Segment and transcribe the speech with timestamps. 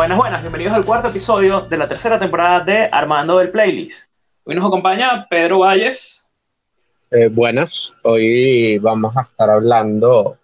[0.00, 4.08] Buenas, buenas, bienvenidos al cuarto episodio de la tercera temporada de Armando el Playlist.
[4.44, 6.26] Hoy nos acompaña Pedro Valles.
[7.10, 10.38] Eh, buenas, hoy vamos a estar hablando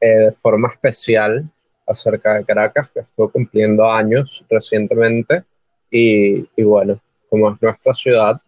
[0.00, 1.42] eh, de forma especial
[1.88, 5.42] acerca de Caracas, que estuvo cumpliendo años recientemente.
[5.90, 8.40] Y, y bueno, como es nuestra ciudad,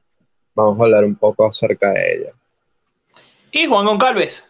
[0.55, 2.31] vamos a hablar un poco acerca de ella.
[3.51, 4.47] Y Juan Goncalves.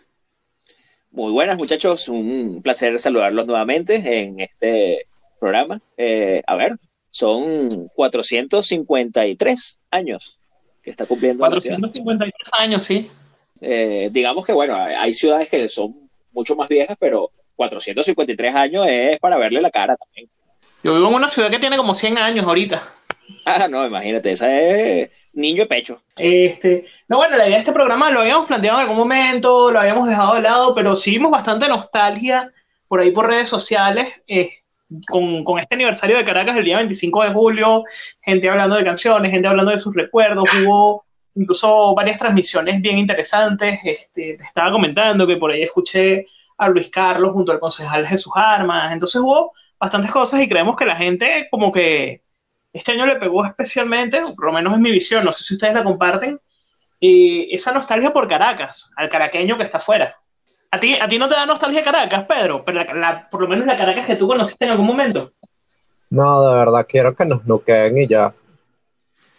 [1.11, 5.07] Muy buenas muchachos, un placer saludarlos nuevamente en este
[5.43, 5.81] programa.
[5.97, 6.77] Eh, a ver,
[7.11, 10.39] son 453 años
[10.83, 11.41] que está cumpliendo.
[11.41, 13.11] 453 años, sí.
[13.61, 19.19] Eh, digamos que, bueno, hay ciudades que son mucho más viejas, pero 453 años es
[19.19, 20.31] para verle la cara también.
[20.85, 22.83] Yo vivo en una ciudad que tiene como 100 años ahorita.
[23.45, 26.03] Ah, no, imagínate, esa es niño de pecho.
[26.17, 29.81] Este, no, bueno, la idea de este programa lo habíamos planteado en algún momento, lo
[29.81, 32.53] habíamos dejado de lado, pero sí vimos bastante nostalgia
[32.89, 34.09] por ahí por redes sociales.
[34.27, 34.62] Eh,
[35.09, 37.85] con, este aniversario de Caracas el día 25 de julio,
[38.21, 43.79] gente hablando de canciones, gente hablando de sus recuerdos, hubo incluso varias transmisiones bien interesantes,
[43.85, 46.27] este, estaba comentando que por ahí escuché
[46.59, 50.85] a Luis Carlos junto al concejal Jesús Armas, entonces hubo bastantes cosas y creemos que
[50.85, 52.23] la gente como que
[52.73, 55.75] este año le pegó especialmente, por lo menos es mi visión, no sé si ustedes
[55.75, 56.41] la comparten,
[57.01, 60.17] y esa nostalgia por Caracas, al caraqueño que está afuera.
[60.75, 62.65] ¿A ti, ¿A ti no te da nostalgia Caracas, Pedro?
[62.65, 62.81] Pero
[63.31, 65.33] por lo menos la Caracas que tú conociste en algún momento.
[66.09, 68.33] No, de verdad, quiero que nos nuqueen y ya.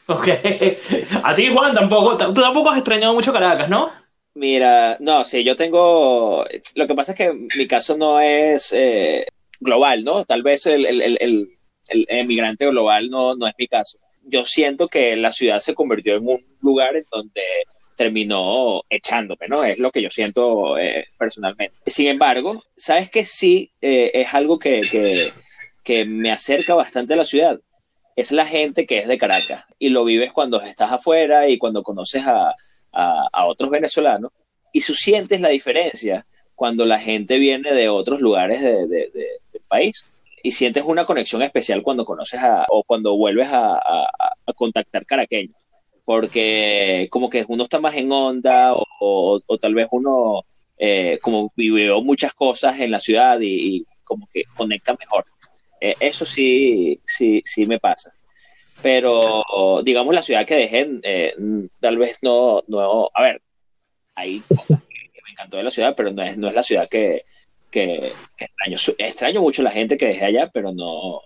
[0.05, 0.27] Ok.
[1.23, 2.17] A ti, Juan, tampoco.
[2.17, 3.89] Tú tampoco has extrañado mucho Caracas, ¿no?
[4.35, 6.45] Mira, no, sí, yo tengo.
[6.75, 9.25] Lo que pasa es que mi caso no es eh,
[9.59, 10.25] global, ¿no?
[10.25, 13.97] Tal vez el, el, el, el, emigrante global no, no es mi caso.
[14.23, 17.41] Yo siento que la ciudad se convirtió en un lugar en donde
[18.03, 19.63] terminó echándome, ¿no?
[19.63, 21.77] Es lo que yo siento eh, personalmente.
[21.87, 25.31] Sin embargo, ¿sabes que sí eh, es algo que, que,
[25.83, 27.61] que, me acerca bastante a la ciudad?
[28.17, 31.81] Es la gente que es de Caracas y lo vives cuando estás afuera y cuando
[31.81, 32.53] conoces a,
[32.91, 34.31] a, a otros venezolanos
[34.73, 36.25] y tú sientes la diferencia
[36.55, 40.05] cuando la gente viene de otros lugares de, de, de, del país
[40.43, 45.62] y sientes una conexión especial cuando conoces a, o cuando vuelves a, a contactar caraqueños
[46.05, 50.43] porque como que uno está más en onda o, o, tal vez uno
[50.77, 55.25] eh, como vivió muchas cosas en la ciudad y, como que conecta mejor.
[55.79, 58.13] Eh, eso sí, sí, sí me pasa.
[58.81, 59.43] Pero
[59.83, 61.33] digamos la ciudad que dejé, eh,
[61.79, 63.41] tal vez no, no, a ver,
[64.15, 67.23] ahí que me encantó de la ciudad, pero no es, no es la ciudad que,
[67.71, 68.77] que, que extraño.
[68.97, 71.21] Extraño mucho la gente que dejé allá, pero no,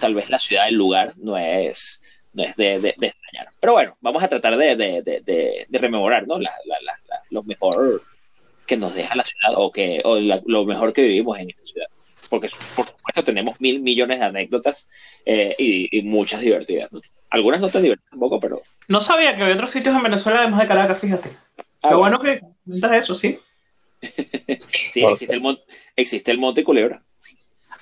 [0.00, 3.48] tal vez la ciudad, el lugar, no es no es de, de, de, extrañar.
[3.60, 6.38] Pero bueno, vamos a tratar de, de rememorar, ¿no?
[6.38, 6.92] La, la, la,
[7.30, 8.02] lo mejor
[8.66, 11.86] que nos deja la ciudad o, que, o lo mejor que vivimos en esta ciudad.
[12.28, 14.88] Porque, por supuesto, tenemos mil millones de anécdotas
[15.24, 16.92] eh, y, y, muchas divertidas.
[16.92, 17.00] ¿no?
[17.30, 18.62] Algunas no tan divertidas tampoco, pero...
[18.88, 21.30] No sabía que había otros sitios en Venezuela además de Caracas, fíjate.
[21.82, 23.38] Ah, Lo bueno que comentas eso, ¿sí?
[24.02, 25.60] sí, existe el,
[25.94, 27.02] existe el Monte Culebra.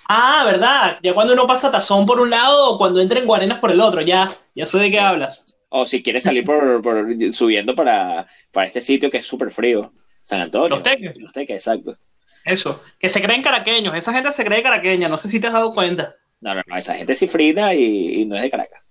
[0.09, 0.97] Ah, ¿verdad?
[1.03, 3.81] Ya cuando uno pasa tazón por un lado o cuando entra en Guarenas por el
[3.81, 4.99] otro, ya, ya sé de qué sí.
[4.99, 5.56] hablas.
[5.71, 9.93] O si quieres salir por, por subiendo para, para, este sitio que es súper frío,
[10.22, 10.69] San Antonio.
[10.69, 11.21] Los Teques.
[11.21, 11.97] Los Teques, exacto.
[12.44, 15.53] Eso, que se creen caraqueños, esa gente se cree caraqueña, no sé si te has
[15.53, 16.15] dado cuenta.
[16.41, 18.91] No, no, no, esa gente sí frida y, y no es de Caracas.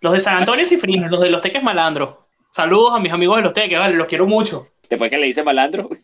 [0.00, 2.28] Los de San Antonio sí fridan, los de los Teques malandro.
[2.50, 4.64] Saludos a mis amigos de los Teques, vale, los quiero mucho.
[4.88, 5.88] Después que le dice malandro.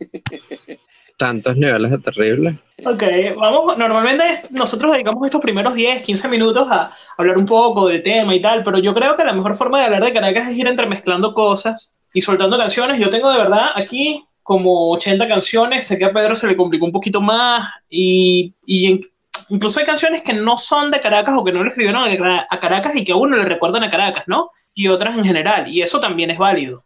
[1.16, 2.56] Tantos niveles de terrible.
[2.84, 3.02] Ok,
[3.36, 8.34] vamos, normalmente nosotros dedicamos estos primeros 10, 15 minutos a hablar un poco de tema
[8.34, 10.66] y tal, pero yo creo que la mejor forma de hablar de Caracas es ir
[10.66, 12.98] entremezclando cosas y soltando canciones.
[12.98, 16.84] Yo tengo de verdad aquí como 80 canciones, sé que a Pedro se le complicó
[16.84, 19.00] un poquito más y, y
[19.48, 22.96] incluso hay canciones que no son de Caracas o que no le escribieron a Caracas
[22.96, 24.50] y que a uno le recuerdan a Caracas, ¿no?
[24.74, 26.82] Y otras en general, y eso también es válido.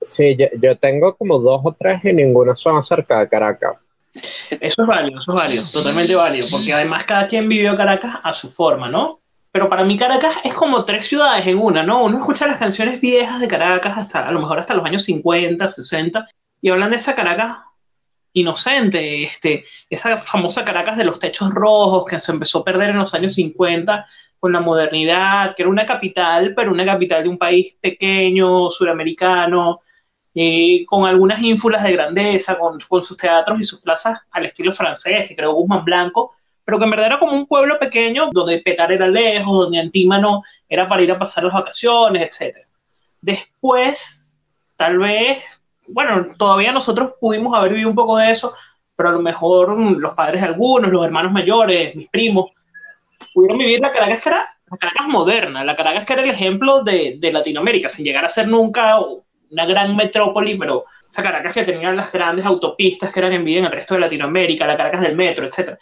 [0.00, 3.76] Sí, yo, yo, tengo como dos o tres y ninguna son acerca de Caracas.
[4.60, 8.32] Eso es válido, eso es válido, totalmente válido, porque además cada quien vivió Caracas a
[8.32, 9.20] su forma, ¿no?
[9.52, 12.04] Pero para mí Caracas es como tres ciudades en una, ¿no?
[12.04, 15.72] Uno escucha las canciones viejas de Caracas hasta, a lo mejor hasta los años 50,
[15.72, 16.26] 60,
[16.62, 17.58] y hablan de esa Caracas
[18.32, 22.98] inocente, este, esa famosa Caracas de los techos rojos que se empezó a perder en
[22.98, 24.06] los años 50
[24.38, 29.80] con la modernidad, que era una capital, pero una capital de un país pequeño, suramericano,
[30.34, 34.72] eh, con algunas ínfulas de grandeza, con, con, sus teatros y sus plazas al estilo
[34.72, 36.34] francés, que creo Guzmán Blanco,
[36.64, 40.42] pero que en verdad era como un pueblo pequeño, donde Petar era lejos, donde Antímano
[40.68, 42.58] era para ir a pasar las vacaciones, etc.
[43.20, 44.40] Después,
[44.76, 45.42] tal vez,
[45.88, 48.54] bueno, todavía nosotros pudimos haber vivido un poco de eso,
[48.94, 52.52] pero a lo mejor los padres de algunos, los hermanos mayores, mis primos,
[53.34, 56.84] pudieron vivir la Caracas que era la Caracas moderna, la Caracas que era el ejemplo
[56.84, 59.00] de, de Latinoamérica, sin llegar a ser nunca
[59.50, 63.64] una gran metrópoli, pero esa Caracas que tenía las grandes autopistas que eran envidia en
[63.66, 65.76] el resto de Latinoamérica, la Caracas del metro, etc.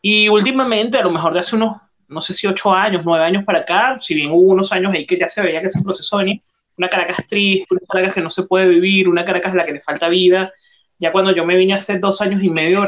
[0.00, 1.76] Y últimamente, a lo mejor de hace unos,
[2.08, 5.06] no sé si ocho años, nueve años para acá, si bien hubo unos años ahí
[5.06, 6.40] que ya se veía que ese proceso venía,
[6.78, 9.72] una Caracas triste, una Caracas que no se puede vivir, una Caracas a la que
[9.72, 10.52] le falta vida.
[10.98, 12.84] Ya cuando yo me vine hace dos años y medio,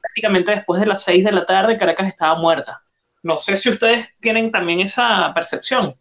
[0.00, 2.80] prácticamente después de las seis de la tarde, Caracas estaba muerta.
[3.22, 5.94] No sé si ustedes tienen también esa percepción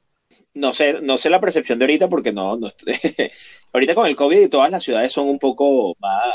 [0.56, 2.68] no sé, no sé la percepción de ahorita porque no, no
[3.74, 6.34] ahorita con el COVID todas las ciudades son un poco más,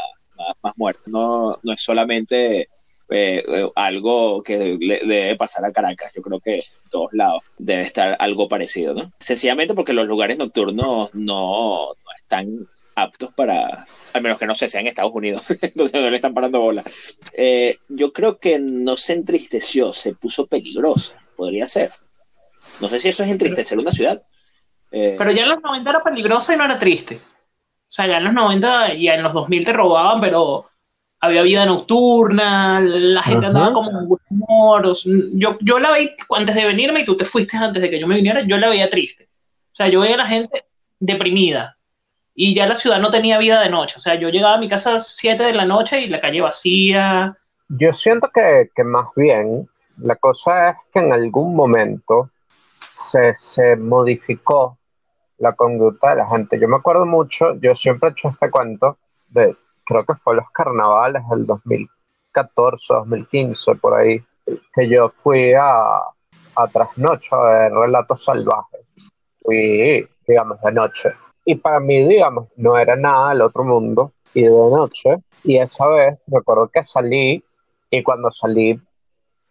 [0.62, 2.68] más, muertas, no, no es solamente eh,
[3.08, 7.82] eh, algo que le, debe pasar a Caracas, yo creo que en todos lados debe
[7.82, 9.12] estar algo parecido, ¿no?
[9.18, 14.68] Sencillamente porque los lugares nocturnos no, no están aptos para, al menos que no sé,
[14.68, 15.42] sea en Estados Unidos,
[15.74, 16.84] donde no le están parando bola.
[17.32, 21.92] Eh, yo creo que no se entristeció, se puso peligrosa, podría ser.
[22.80, 24.22] No sé si eso es entristecer una ciudad.
[24.92, 27.16] Eh, pero ya en los 90 era peligrosa y no era triste.
[27.16, 30.66] O sea, ya en los 90 y en los 2000 te robaban, pero
[31.20, 34.96] había vida nocturna, la gente andaba como en humor.
[35.34, 38.06] Yo, yo la veía antes de venirme y tú te fuiste antes de que yo
[38.06, 39.28] me viniera, yo la veía triste.
[39.72, 40.58] O sea, yo veía a la gente
[40.98, 41.76] deprimida
[42.34, 43.96] y ya la ciudad no tenía vida de noche.
[43.98, 46.20] O sea, yo llegaba a mi casa a las 7 de la noche y la
[46.20, 47.36] calle vacía.
[47.68, 49.68] Yo siento que, que más bien
[49.98, 52.30] la cosa es que en algún momento
[53.00, 54.78] se, se modificó
[55.38, 56.58] la conducta de la gente.
[56.60, 58.98] Yo me acuerdo mucho, yo siempre he hecho este cuento
[59.28, 64.22] de, creo que fue los carnavales del 2014, 2015, por ahí,
[64.74, 65.98] que yo fui a,
[66.56, 68.80] a Trasnocho a ver relatos salvajes.
[69.42, 71.10] Fui, digamos, de noche.
[71.44, 74.12] Y para mí, digamos, no era nada el otro mundo.
[74.34, 77.42] Y de noche, y esa vez recuerdo que salí,
[77.90, 78.80] y cuando salí,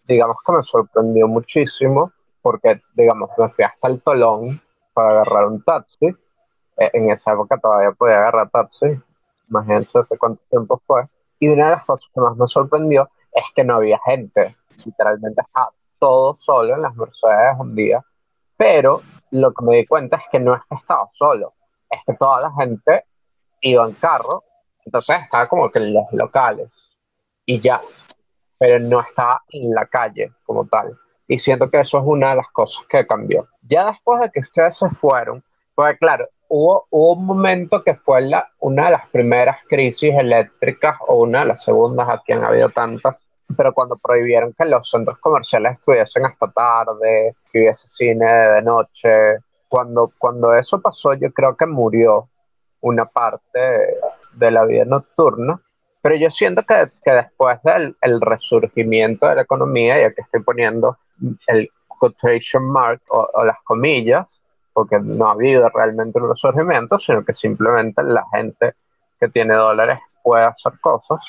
[0.07, 4.61] digamos que me sorprendió muchísimo porque, digamos, me fui hasta el Tolón
[4.93, 6.07] para agarrar un taxi.
[6.77, 8.87] E, en esa época todavía podía agarrar taxi,
[9.49, 11.07] imagínense hace cuánto tiempo fue.
[11.39, 14.55] Y una de las cosas que más me sorprendió es que no había gente.
[14.85, 18.03] Literalmente estaba todo solo en las Mercedes un día.
[18.57, 19.01] Pero
[19.31, 21.53] lo que me di cuenta es que no es que estaba solo,
[21.89, 23.05] es que toda la gente
[23.61, 24.43] iba en carro,
[24.85, 26.97] entonces estaba como que en los locales
[27.45, 27.81] y ya,
[28.57, 30.97] pero no estaba en la calle como tal.
[31.29, 33.47] Y siento que eso es una de las cosas que cambió.
[33.61, 35.43] Ya después de que ustedes se fueron,
[35.75, 40.95] pues claro, hubo, hubo un momento que fue la, una de las primeras crisis eléctricas
[41.07, 43.15] o una de las segundas, aquí han habido tantas,
[43.55, 49.37] pero cuando prohibieron que los centros comerciales estuviesen hasta tarde, que hubiese cine de noche,
[49.67, 52.27] cuando, cuando eso pasó yo creo que murió
[52.81, 53.59] una parte
[54.33, 55.61] de la vida nocturna
[56.01, 60.41] pero yo siento que, que después del el resurgimiento de la economía, ya que estoy
[60.41, 60.97] poniendo
[61.47, 64.27] el quotation mark o, las comillas,
[64.73, 68.73] porque no ha habido realmente un resurgimiento, sino que simplemente la gente
[69.19, 71.19] que tiene dólares puede hacer cosas.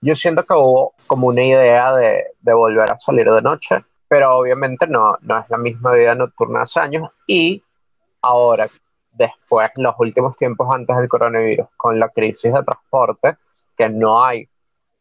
[0.00, 4.36] Yo siento que hubo como una idea de, de volver a salir de noche, pero
[4.36, 7.62] obviamente no, no es la misma vida nocturna de hace años y
[8.22, 8.68] ahora,
[9.12, 13.36] después, los últimos tiempos antes del coronavirus, con la crisis de transporte,
[13.76, 14.48] que no hay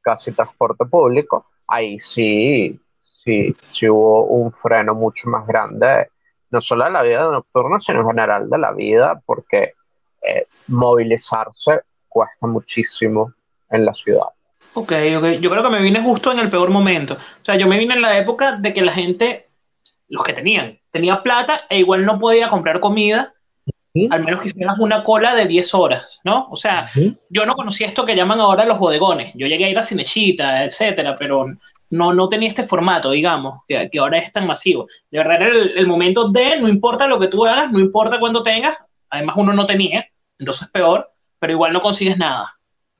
[0.02, 2.80] casi transporte público, ahí sí,
[3.24, 6.10] sí, sí hubo un freno mucho más grande,
[6.50, 9.74] no solo de la vida nocturna, sino en general de la vida, porque
[10.22, 13.34] eh, movilizarse cuesta muchísimo
[13.70, 14.28] en la ciudad.
[14.74, 15.26] Ok, ok.
[15.40, 17.16] Yo creo que me vine justo en el peor momento.
[17.16, 19.48] O sea, yo me vine en la época de que la gente,
[20.08, 23.34] los que tenían, tenía plata e igual no podía comprar comida
[24.10, 26.48] al menos que hicieras una cola de 10 horas, ¿no?
[26.50, 26.90] O sea,
[27.30, 29.34] yo no conocía esto que llaman ahora los bodegones.
[29.36, 31.46] Yo llegué a ir a Cinechita, etcétera, pero
[31.92, 34.88] no, no tenía este formato, digamos, que, ahora es tan masivo.
[35.12, 38.42] De verdad era el, momento de, no importa lo que tú hagas, no importa cuándo
[38.42, 38.78] tengas,
[39.10, 40.06] además uno no tenía,
[40.40, 42.50] entonces peor, pero igual no consigues nada.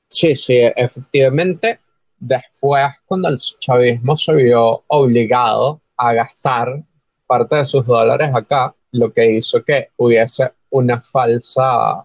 [0.08, 1.80] Sí, sí, efectivamente,
[2.18, 6.82] después cuando el chavismo se vio obligado a gastar
[7.26, 12.04] parte de sus dólares acá, lo que hizo que hubiese una falsa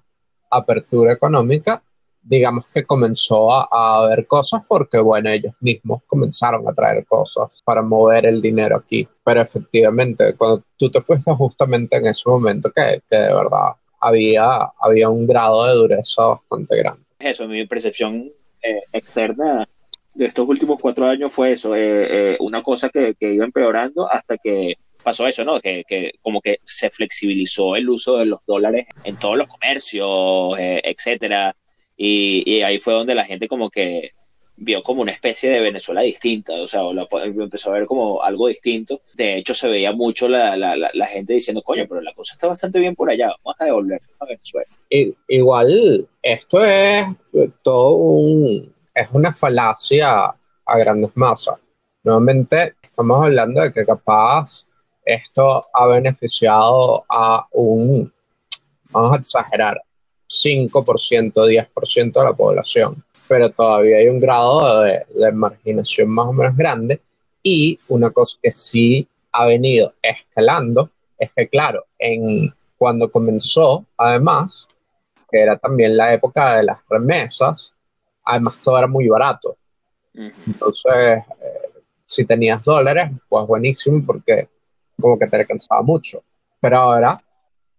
[0.49, 1.83] apertura económica,
[2.27, 3.67] digamos que comenzó a,
[3.99, 9.07] haber cosas porque, bueno, ellos mismos comenzaron a traer cosas para mover el dinero aquí.
[9.23, 14.71] Pero efectivamente, cuando tú te fuiste justamente en ese momento que, que de verdad había,
[14.79, 17.03] había un grado de dureza bastante grande.
[17.19, 18.31] Eso, mi percepción
[18.61, 19.67] eh, externa
[20.13, 24.11] de estos últimos cuatro años fue eso, eh, eh, una cosa que, que iba empeorando
[24.11, 25.61] hasta que pasó eso, ¿no?
[25.61, 30.59] Que, que, como que se flexibilizó el uso de los dólares en todos los comercios,
[30.59, 31.55] eh, etcétera.
[31.97, 34.11] Y, ahí fue donde la gente como que
[34.55, 37.07] vio como una especie de Venezuela distinta, o sea, lo,
[37.43, 39.01] empezó a ver como algo distinto.
[39.15, 42.95] De hecho, se veía mucho la, gente diciendo, coño, pero la cosa está bastante bien
[42.95, 44.67] por allá, vamos a devolver a Venezuela.
[45.27, 47.07] igual, esto es
[47.63, 50.33] todo un, es una falacia
[50.65, 51.59] a grandes masas.
[52.03, 54.65] Nuevamente, estamos hablando de que capaz
[55.05, 58.11] esto ha beneficiado a un,
[58.89, 59.81] vamos a exagerar,
[60.27, 66.55] 5%, 10% de la población pero todavía hay un grado de, marginación más o menos
[66.55, 67.01] grande.
[67.43, 74.67] Y una cosa que sí ha venido escalando es que, claro, en, cuando comenzó, además,
[75.29, 77.73] que era también la época de las remesas,
[78.23, 79.57] además todo era muy barato.
[80.13, 84.49] Entonces, eh, si tenías dólares, pues buenísimo porque
[84.99, 86.23] como que te alcanzaba mucho.
[86.59, 87.17] Pero ahora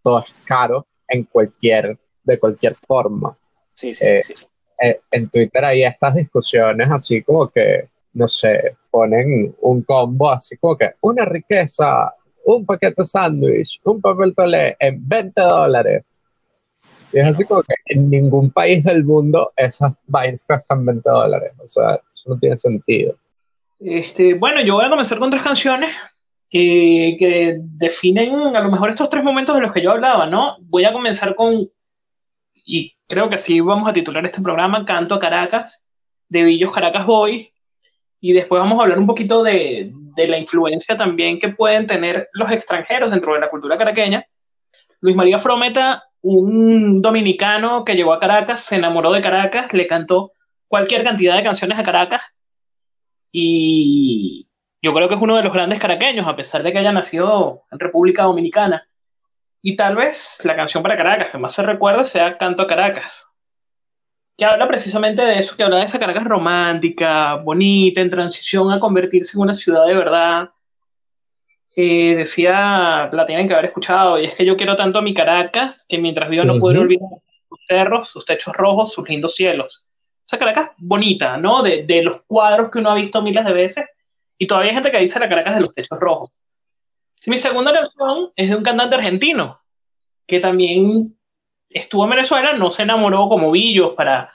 [0.03, 3.37] todo es caro en cualquier, de cualquier forma.
[3.75, 4.35] Sí, sí, eh, sí.
[4.81, 10.57] Eh, en Twitter hay estas discusiones así como que, no sé, ponen un combo así
[10.57, 16.19] como que una riqueza, un paquete sándwich, un papel tolé en 20 dólares.
[17.13, 21.53] Y es así como que en ningún país del mundo esas vainas cuestan 20 dólares.
[21.59, 23.17] O sea, eso no tiene sentido.
[23.81, 25.95] Este, bueno, yo voy a comenzar con tres canciones
[26.51, 30.57] que, que definen a lo mejor estos tres momentos de los que yo hablaba, ¿no?
[30.63, 31.69] Voy a comenzar con,
[32.69, 35.83] y creo que así vamos a titular este programa, Canto a Caracas,
[36.29, 37.51] de Villos Caracas Boy,
[38.21, 42.29] y después vamos a hablar un poquito de, de, la influencia también que pueden tener
[42.35, 44.27] los extranjeros dentro de la cultura caraqueña.
[45.01, 50.33] Luis María Frometa, un dominicano que llegó a Caracas, se enamoró de Caracas, le cantó
[50.67, 52.21] cualquier cantidad de canciones a Caracas,
[53.33, 54.47] y
[54.83, 57.63] yo creo que es uno de los grandes caraqueños, a pesar de que haya nacido
[57.71, 58.88] en República Dominicana.
[59.69, 63.27] Y tal vez la canción para Caracas que más se recuerda sea Canto a Caracas,
[64.35, 68.81] que habla precisamente de eso, que habla de esa Caracas romántica, bonita, en transición a
[68.81, 70.49] convertirse en una ciudad de verdad.
[71.77, 75.13] Eh, decía, la tienen que haber escuchado, y es que yo quiero tanto a mi
[75.13, 77.11] Caracas que mientras vivo no puedo olvidar
[77.51, 79.85] sus cerros, sus techos rojos, sus lindos cielos.
[80.27, 81.63] Esa Caracas bonita, ¿no?
[81.63, 83.85] De, de los cuadros que uno ha visto miles de veces,
[84.39, 86.31] y todavía hay gente que dice la Caracas de los techos rojos.
[87.27, 89.61] Mi segunda canción es de un cantante argentino
[90.27, 91.17] que también
[91.71, 94.33] estuvo en Venezuela, no se enamoró como Villos para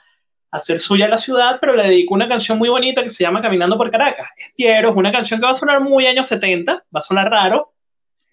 [0.50, 3.76] hacer suya la ciudad, pero le dedicó una canción muy bonita que se llama Caminando
[3.76, 4.28] por Caracas.
[4.56, 7.72] Es es una canción que va a sonar muy años 70, va a sonar raro,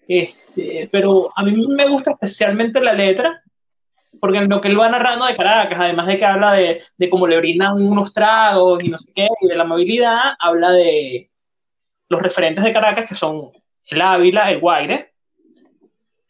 [0.06, 3.42] este, pero a mí me gusta especialmente la letra,
[4.20, 7.26] porque lo que él va narrando de Caracas, además de que habla de, de cómo
[7.26, 11.30] le brindan unos tragos y no sé qué, y de la amabilidad, habla de
[12.08, 13.50] los referentes de Caracas que son
[13.86, 15.12] el Ávila, el Guaire,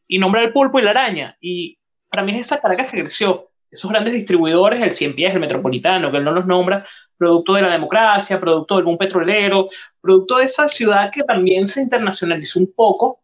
[0.09, 1.37] y nombra el pulpo y la araña.
[1.41, 1.79] Y
[2.09, 3.49] para mí es esa Caracas que creció.
[3.71, 7.63] Esos grandes distribuidores, el Cien Pies, el Metropolitano, que él no los nombra, producto de
[7.63, 12.73] la democracia, producto del boom petrolero, producto de esa ciudad que también se internacionalizó un
[12.75, 13.21] poco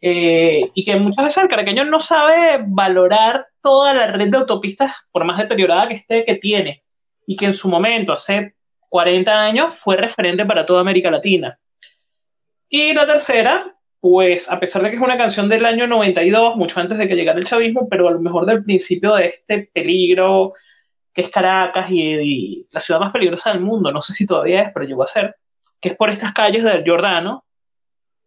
[0.00, 4.94] eh, y que muchas veces el caraqueño no sabe valorar toda la red de autopistas,
[5.12, 6.82] por más deteriorada que esté, que tiene,
[7.26, 8.54] y que en su momento, hace
[8.88, 11.58] 40 años, fue referente para toda América Latina.
[12.70, 16.80] Y la tercera, pues a pesar de que es una canción del año 92, mucho
[16.80, 20.54] antes de que llegara el chavismo, pero a lo mejor del principio de este peligro
[21.12, 24.70] que es Caracas y, la ciudad más peligrosa del mundo, no sé si todavía es,
[24.72, 25.34] pero llegó a ser,
[25.80, 27.44] que es por estas calles del Jordano.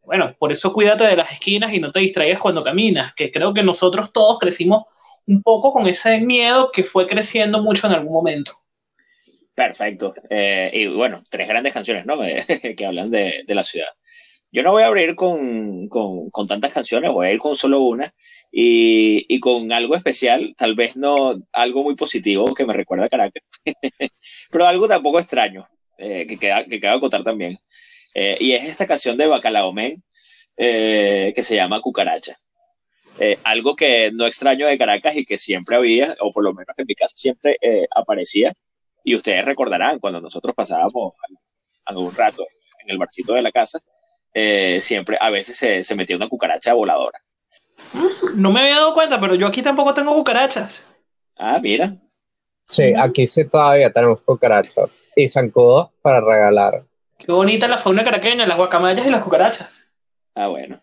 [0.02, 3.54] Bueno, por eso cuídate de las esquinas y no te distraigas cuando caminas, que creo
[3.54, 4.84] que nosotros todos crecimos
[5.26, 8.52] un poco con ese miedo que fue creciendo mucho en algún momento.
[9.56, 10.12] Perfecto.
[10.30, 12.18] Eh, y bueno, tres grandes canciones, ¿no?
[12.78, 13.88] que hablan de, de la ciudad.
[14.54, 17.80] Yo no voy a abrir con, con, con, tantas canciones, voy a ir con solo
[17.80, 18.14] una
[18.52, 23.10] y, y, con algo especial, tal vez no algo muy positivo que me recuerda a
[23.10, 23.42] Caracas,
[24.52, 25.68] pero algo tampoco extraño
[25.98, 27.58] eh, que, queda, que queda contar también.
[28.14, 30.04] Eh, y es esta canción de Bacalao Men
[30.56, 32.36] eh, que se llama Cucaracha.
[33.44, 36.86] algo que no extraño de Caracas y que siempre había, o por lo menos en
[36.88, 37.58] mi casa siempre
[37.96, 38.54] aparecía.
[39.04, 41.14] Y ustedes recordarán cuando nosotros pasábamos
[41.86, 42.46] algún rato
[42.84, 43.80] en el barcito de la casa,
[44.34, 47.20] eh, siempre, a veces se, se, metía una cucaracha voladora.
[48.36, 50.84] No me había dado cuenta, pero yo aquí tampoco tengo cucarachas.
[51.38, 51.96] Ah, mira.
[52.66, 56.84] Sí, aquí sí todavía tenemos cucarachas y zancudos para regalar.
[57.18, 59.88] Qué bonita la fauna caraqueña, las guacamayas y las cucarachas.
[60.36, 60.82] Ah, bueno.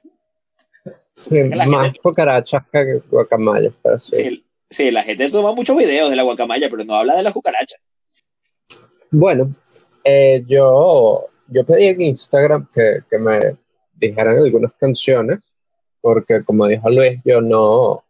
[1.15, 1.37] Sí,
[1.69, 4.45] más cucarachas que guacamayas, pero sí.
[4.71, 4.91] sí.
[4.91, 7.81] la gente toma muchos videos de la guacamaya, pero no habla de las cucarachas.
[9.11, 9.53] Bueno,
[10.05, 13.57] eh, yo yo pedí en Instagram que, que, me
[13.95, 15.41] dijeran algunas canciones,
[16.01, 18.03] porque como dijo Luis, yo no,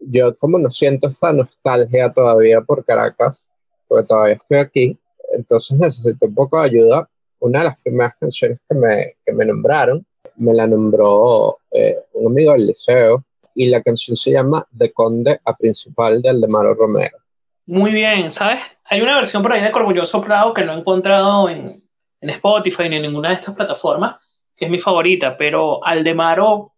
[0.00, 3.44] yo como no siento esa nostalgia todavía por Caracas,
[3.86, 4.98] porque todavía estoy aquí,
[5.32, 7.08] entonces necesito un poco de ayuda.
[7.40, 10.04] Una de las primeras canciones que me, que me nombraron,
[10.36, 15.40] me la nombró eh, un amigo del liceo, y la canción se llama De Conde
[15.44, 17.18] a Principal de Aldemaro Romero.
[17.66, 18.60] Muy bien, ¿sabes?
[18.84, 21.82] Hay una versión por ahí de Corbulloso Prado que no he encontrado en,
[22.20, 24.16] en Spotify ni en ninguna de estas plataformas,
[24.56, 26.72] que es mi favorita, pero Aldemaro,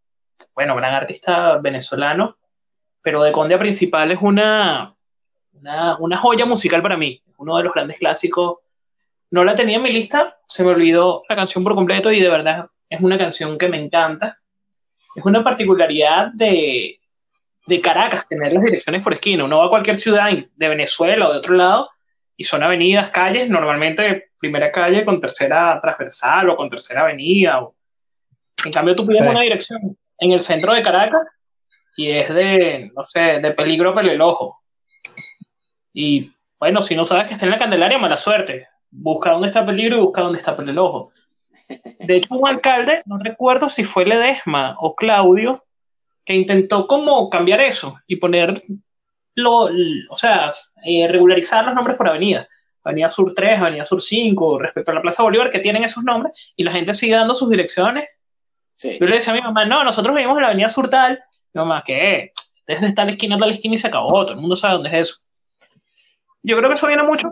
[0.54, 2.36] bueno, gran artista venezolano,
[3.02, 4.94] pero de Conde a Principal es una,
[5.52, 8.58] una, una joya musical para mí, uno de los grandes clásicos.
[9.30, 12.28] No la tenía en mi lista, se me olvidó la canción por completo y de
[12.28, 14.38] verdad es una canción que me encanta.
[15.14, 17.00] Es una particularidad de,
[17.66, 19.44] de Caracas tener las direcciones por esquina.
[19.44, 21.90] Uno va a cualquier ciudad de Venezuela o de otro lado
[22.40, 27.68] y son avenidas, calles, normalmente primera calle con tercera transversal o con tercera avenida.
[28.64, 31.20] En cambio, tú pides una dirección en el centro de Caracas
[31.98, 34.58] y es de, no sé, de peligro para el ojo.
[35.92, 38.68] Y bueno, si no sabes que está en la Candelaria, mala suerte.
[38.90, 41.12] Busca dónde está peligro y busca dónde está el ojo.
[41.98, 45.62] De hecho, un alcalde, no recuerdo si fue Ledesma o Claudio,
[46.24, 48.62] que intentó como cambiar eso y poner,
[49.34, 49.68] lo,
[50.08, 50.52] o sea,
[50.84, 52.48] eh, regularizar los nombres por avenida.
[52.82, 56.32] Avenida Sur 3, Avenida Sur 5, respecto a la Plaza Bolívar, que tienen esos nombres,
[56.56, 58.08] y la gente sigue dando sus direcciones.
[58.82, 61.22] Yo le decía a mi mamá, no, nosotros vivimos en la Avenida Sur tal.
[61.52, 62.32] Mi mamá, ¿qué?
[62.66, 64.94] Desde tal esquina a tal esquina y se acabó, todo el mundo sabe dónde es
[64.94, 65.20] eso.
[66.42, 67.28] Yo creo que eso viene mucho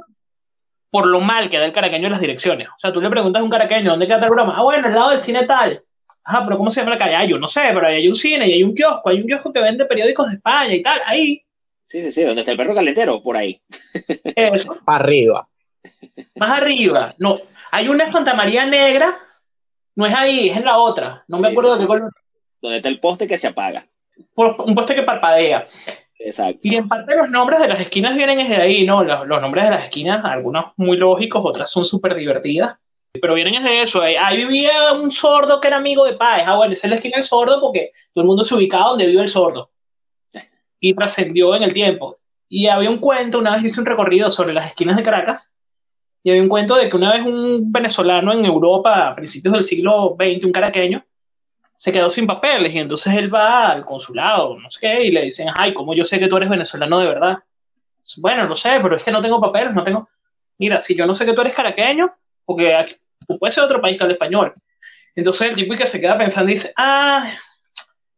[0.91, 2.69] por lo mal que da el caraqueño en las direcciones.
[2.69, 4.55] O sea, tú le preguntas a un caraqueño, ¿dónde queda tal broma?
[4.57, 5.83] Ah, bueno, al lado del cine tal.
[6.25, 7.15] Ajá, pero ¿cómo se llama la calle?
[7.15, 9.27] Ah, yo no sé, pero ahí hay un cine y hay un kiosco, hay un
[9.27, 11.43] kiosco que vende periódicos de España y tal, ahí.
[11.89, 13.59] Sí, sí, sí, donde está el perro calentero, por ahí.
[14.37, 14.77] Eso.
[14.85, 15.49] Arriba.
[16.37, 17.15] Más arriba.
[17.17, 17.37] No,
[17.71, 19.19] hay una Santa María Negra,
[19.97, 21.25] no es ahí, es en la otra.
[21.29, 22.13] No me acuerdo de qué color.
[22.61, 23.87] Donde está el poste que se apaga.
[24.35, 25.67] Un poste que parpadea.
[26.19, 26.61] Exacto.
[26.63, 29.03] Y en parte los nombres de las esquinas vienen desde ahí, ¿no?
[29.03, 32.77] Los, los nombres de las esquinas, algunos muy lógicos, otras son súper divertidas.
[33.19, 34.03] Pero vienen desde eso.
[34.03, 36.45] Ahí vivía un sordo que era amigo de Páez.
[36.47, 39.07] Ah, bueno, esa es la esquina del sordo porque todo el mundo se ubicaba donde
[39.07, 39.71] vive el sordo
[40.81, 42.19] y trascendió en el tiempo.
[42.49, 45.53] Y había un cuento, una vez hice un recorrido sobre las esquinas de Caracas,
[46.23, 49.65] y había un cuento de que una vez un venezolano en Europa, a principios del
[49.65, 51.05] siglo XX, un caraqueño,
[51.77, 55.23] se quedó sin papeles y entonces él va al consulado, no sé qué, y le
[55.23, 57.39] dicen, ay, ¿cómo yo sé que tú eres venezolano de verdad?
[58.17, 60.09] Bueno, no sé, pero es que no tengo papeles, no tengo...
[60.59, 62.13] Mira, si yo no sé que tú eres caraqueño,
[62.45, 62.97] porque aquí,
[63.29, 64.53] tú puedes ser otro país que el español.
[65.15, 67.33] Entonces el tipo que se queda pensando y dice, ah,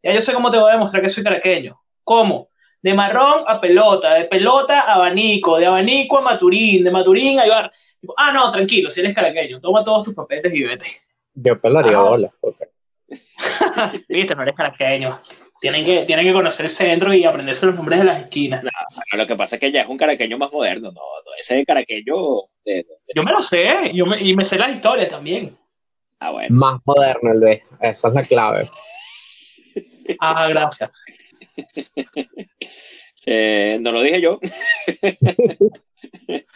[0.01, 1.79] ya yo sé cómo te voy a demostrar que soy caraqueño.
[2.03, 2.49] ¿Cómo?
[2.81, 7.43] De marrón a pelota, de pelota a abanico, de abanico a maturín, de maturín a
[7.43, 7.71] llevar.
[8.17, 10.85] Ah, no, tranquilo, si eres caraqueño, toma todos tus papeles y vete.
[11.33, 12.31] Yo pelaría bolas.
[14.09, 15.19] Viste, no eres caraqueño.
[15.59, 18.63] Tienen que, tienen que conocer el centro y aprenderse los nombres de las esquinas.
[19.13, 22.03] lo que pasa es que ya es un caraqueño más moderno, no, no ese caraqueño.
[22.05, 25.55] Yo me lo sé, yo me, y me sé las historias también.
[26.19, 26.55] Ah, bueno.
[26.55, 28.69] Más moderno, Luis, esa es la clave.
[30.19, 30.91] Ah, gracias.
[33.25, 34.39] Eh, no lo dije yo.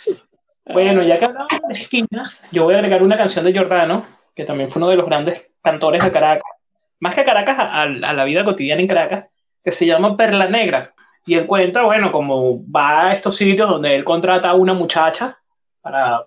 [0.66, 4.46] bueno, ya que hablamos de esquinas, yo voy a agregar una canción de Giordano, que
[4.46, 6.52] también fue uno de los grandes cantores de Caracas,
[7.00, 9.28] más que Caracas, a, la vida cotidiana en Caracas,
[9.64, 10.96] que se llama Perla Negra.
[11.28, 15.38] Y él cuenta, bueno, como va a estos sitios donde él contrata a una muchacha
[15.82, 16.26] para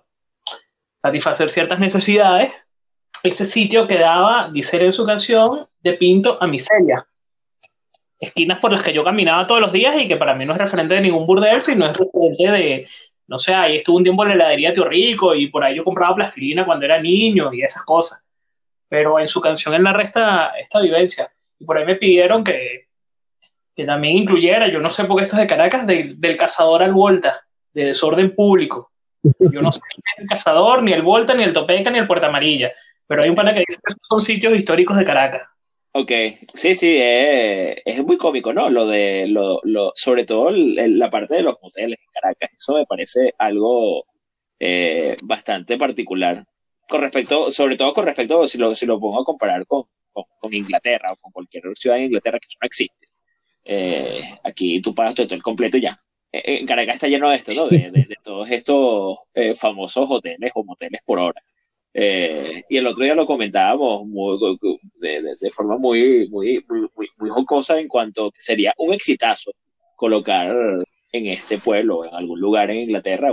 [1.01, 2.53] satisfacer ciertas necesidades,
[3.23, 7.08] ese sitio quedaba, dice él en su canción, de Pinto a Miseria
[8.19, 10.59] esquinas por las que yo caminaba todos los días y que para mí no es
[10.59, 12.87] referente de ningún burdel, sino es referente de,
[13.27, 15.83] no sé, ahí estuve un tiempo en la heladería Tío Rico y por ahí yo
[15.83, 18.21] compraba plastilina cuando era niño y esas cosas.
[18.89, 21.31] Pero en su canción él narra esta, esta vivencia.
[21.59, 22.87] Y por ahí me pidieron que,
[23.75, 26.91] que también incluyera, yo no sé por qué esto es de Caracas, del cazador al
[26.91, 27.41] Volta,
[27.73, 28.91] de desorden público.
[29.21, 29.81] Yo no sé
[30.17, 32.71] el cazador, ni el Volta, ni el Topeca, ni el Puerta Amarilla.
[33.05, 35.47] Pero hay un pana que dice que son sitios históricos de Caracas.
[35.91, 36.11] Ok,
[36.53, 38.69] sí, sí, eh, es muy cómico, ¿no?
[38.69, 42.85] Lo de, lo, lo, sobre todo la parte de los moteles en Caracas, eso me
[42.85, 44.05] parece algo
[44.59, 46.45] eh, bastante particular.
[46.87, 50.53] Con respecto, sobre todo con respecto, si lo, si lo pongo a comparar con, con,
[50.53, 53.05] Inglaterra o con cualquier ciudad en Inglaterra, que eso no existe.
[53.65, 55.99] Eh, aquí tú pagas todo el completo ya.
[56.31, 57.67] En Caracas está lleno de esto, ¿no?
[57.67, 59.17] De, de, de todos estos
[59.55, 61.41] famosos hoteles o moteles por hora.
[61.93, 64.07] Eh, y el otro día lo comentábamos
[64.99, 66.63] de, forma muy, muy,
[67.17, 69.51] muy, jocosa en cuanto que sería un exitazo
[69.95, 70.55] colocar
[71.11, 73.31] en este pueblo, en algún lugar en Inglaterra,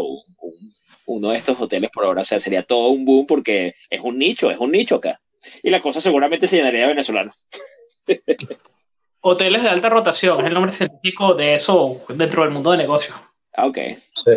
[1.06, 2.22] uno de estos hoteles por ahora.
[2.22, 5.20] O sea, sería todo un boom porque es un nicho, es un nicho acá.
[5.62, 7.46] Y la cosa seguramente se llenaría de venezolanos.
[9.20, 13.16] Hoteles de alta rotación, es el nombre científico de eso dentro del mundo de negocios.
[13.54, 13.78] Ah, ok.
[14.14, 14.30] Sí.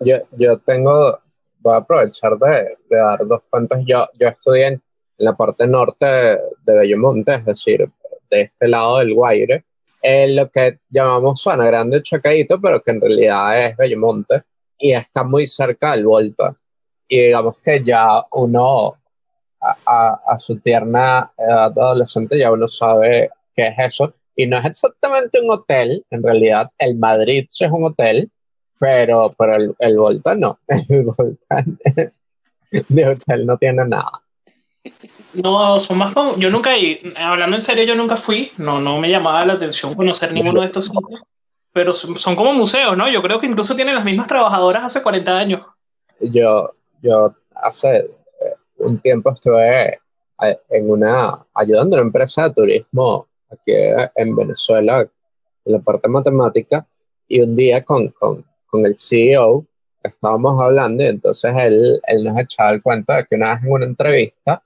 [0.00, 1.18] Yo, yo tengo
[1.60, 3.78] voy a aprovechar de, dar dos cuentos.
[3.84, 4.82] Yo, yo estudié en,
[5.18, 7.90] la parte norte de, Bellomonte, es decir,
[8.30, 9.64] de este lado del Guaire,
[10.00, 14.42] en lo que llamamos zona grande Chacaito, pero que en realidad es Bellomonte,
[14.78, 16.56] y está muy cerca del Volta.
[17.06, 18.96] Y digamos que ya uno,
[19.60, 24.14] a, a su tierna edad adolescente, ya uno sabe qué es eso.
[24.34, 28.30] Y no es exactamente un hotel, en realidad el Madrid es un hotel,
[28.80, 30.58] pero, pero el, el Volta no.
[30.88, 31.64] El Volta
[32.88, 34.22] de hotel no tiene nada.
[35.34, 36.70] No, son más como, yo nunca,
[37.16, 40.68] hablando en serio, yo nunca fui, no, no me llamaba la atención conocer ninguno de
[40.68, 41.20] estos sitios,
[41.72, 43.10] pero son, como museos, ¿no?
[43.10, 45.66] Yo creo que incluso tienen las mismas trabajadoras hace 40 años.
[46.20, 46.70] Yo,
[47.02, 48.06] yo hace eh,
[48.78, 50.00] un tiempo estuve
[50.42, 53.72] eh, en una, ayudando a una empresa de turismo aquí
[54.16, 56.86] en Venezuela, en la parte matemática,
[57.28, 59.66] y un día con, con, con el CEO
[60.02, 63.72] estábamos hablando y entonces él, él nos echaba el cuento de que una vez en
[63.72, 64.62] una entrevista,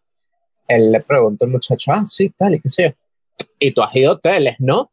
[0.69, 3.95] él le preguntó al muchacho, ah, sí, tal, y qué sé yo, y tú has
[3.97, 4.91] ido a hoteles, ¿no?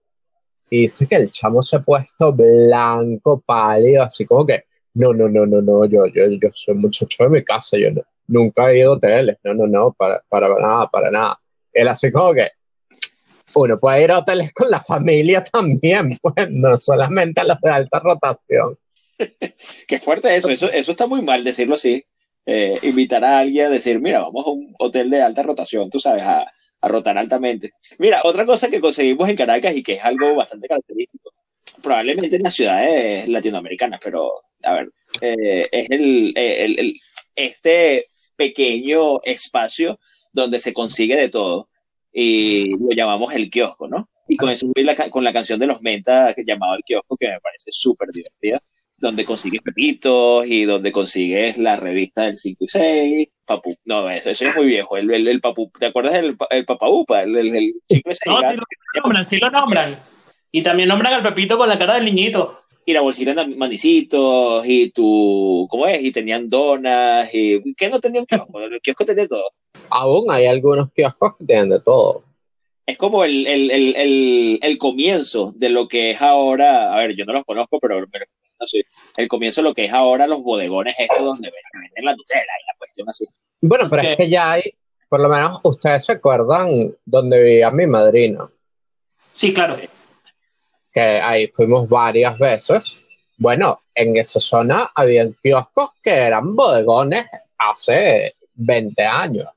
[0.69, 5.27] Y dice que el chamo se ha puesto blanco, pálido, así como que, no, no,
[5.29, 7.89] no, no, no, yo, yo, yo soy muchacho de mi casa, yo
[8.27, 11.39] nunca he ido a hoteles, no, no, no, para, para nada, para nada.
[11.73, 12.49] Él así como que,
[13.53, 17.69] uno puede ir a hoteles con la familia también, pues no solamente a los de
[17.69, 18.77] alta rotación.
[19.87, 22.05] Qué fuerte eso, eso, eso está muy mal decirlo así.
[22.45, 25.99] Eh, invitar a alguien a decir, mira, vamos a un hotel de alta rotación, tú
[25.99, 26.47] sabes, a,
[26.81, 27.73] rotar altamente.
[27.99, 31.31] Mira, otra cosa que conseguimos en Caracas y que es algo bastante característico,
[31.83, 36.95] probablemente en las ciudades latinoamericanas, pero a ver, eh, es el, el,
[37.35, 39.99] este pequeño espacio
[40.33, 41.67] donde se consigue de todo
[42.11, 44.07] y lo llamamos el kiosco, ¿no?
[44.27, 44.65] Y con eso
[45.11, 48.63] con la canción de los Menta llamado el kiosco, que me parece súper divertida,
[49.01, 54.29] donde consigues pepitos y donde consigues la revista del 5 y 6, Papu, no, eso,
[54.29, 57.23] eso es muy viejo, el, el, el, Papu, ¿te acuerdas del el Papaupa?
[57.23, 58.55] El, el, el chico ese no, sí
[58.93, 59.95] lo nombran, sí lo nombran.
[60.51, 62.59] Y también nombran al Pepito con la cara del niñito.
[62.85, 66.03] Y la bolsita de manicitos, y tu, ¿cómo es?
[66.03, 68.59] Y tenían donas, y ¿qué no tenían kiosco?
[68.61, 69.49] El kiosco tenía todo
[69.91, 72.23] aún hay algunos kioscos que tienen de todo.
[72.85, 77.25] Es como el, el, el, el, comienzo de lo que es ahora, a ver, yo
[77.25, 78.03] no los conozco, pero,
[79.17, 82.67] el comienzo de lo que es ahora los bodegones estos donde venden la Nutella y
[82.67, 83.25] la cuestión así.
[83.61, 84.63] Bueno, pero es que ya hay,
[85.09, 88.49] por lo menos ustedes se acuerdan donde vivía mi madrina.
[89.33, 89.75] Sí, claro.
[90.91, 92.93] Que ahí fuimos varias veces.
[93.37, 99.47] Bueno, en esa zona había kioscos que eran bodegones hace 20 años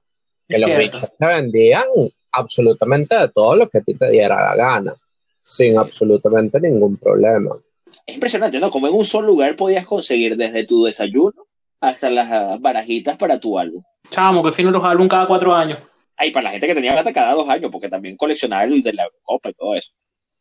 [0.49, 1.85] que los bichos te vendían
[2.33, 4.95] absolutamente de todo lo que a ti te diera la gana,
[5.43, 7.57] sin absolutamente ningún problema.
[8.07, 8.71] Es impresionante, ¿no?
[8.71, 11.47] Como en un solo lugar podías conseguir desde tu desayuno
[11.81, 13.83] hasta las barajitas para tu álbum.
[14.11, 15.79] Chamo, que fino los álbumes cada cuatro años.
[16.17, 18.93] Ay, para la gente que tenía plata cada dos años, porque también coleccionaba el de
[18.93, 19.91] la Eurocopa y todo eso.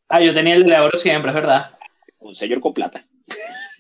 [0.10, 1.72] Ah, yo tenía el de la Euro siempre, es verdad.
[2.20, 3.02] Un señor con plata.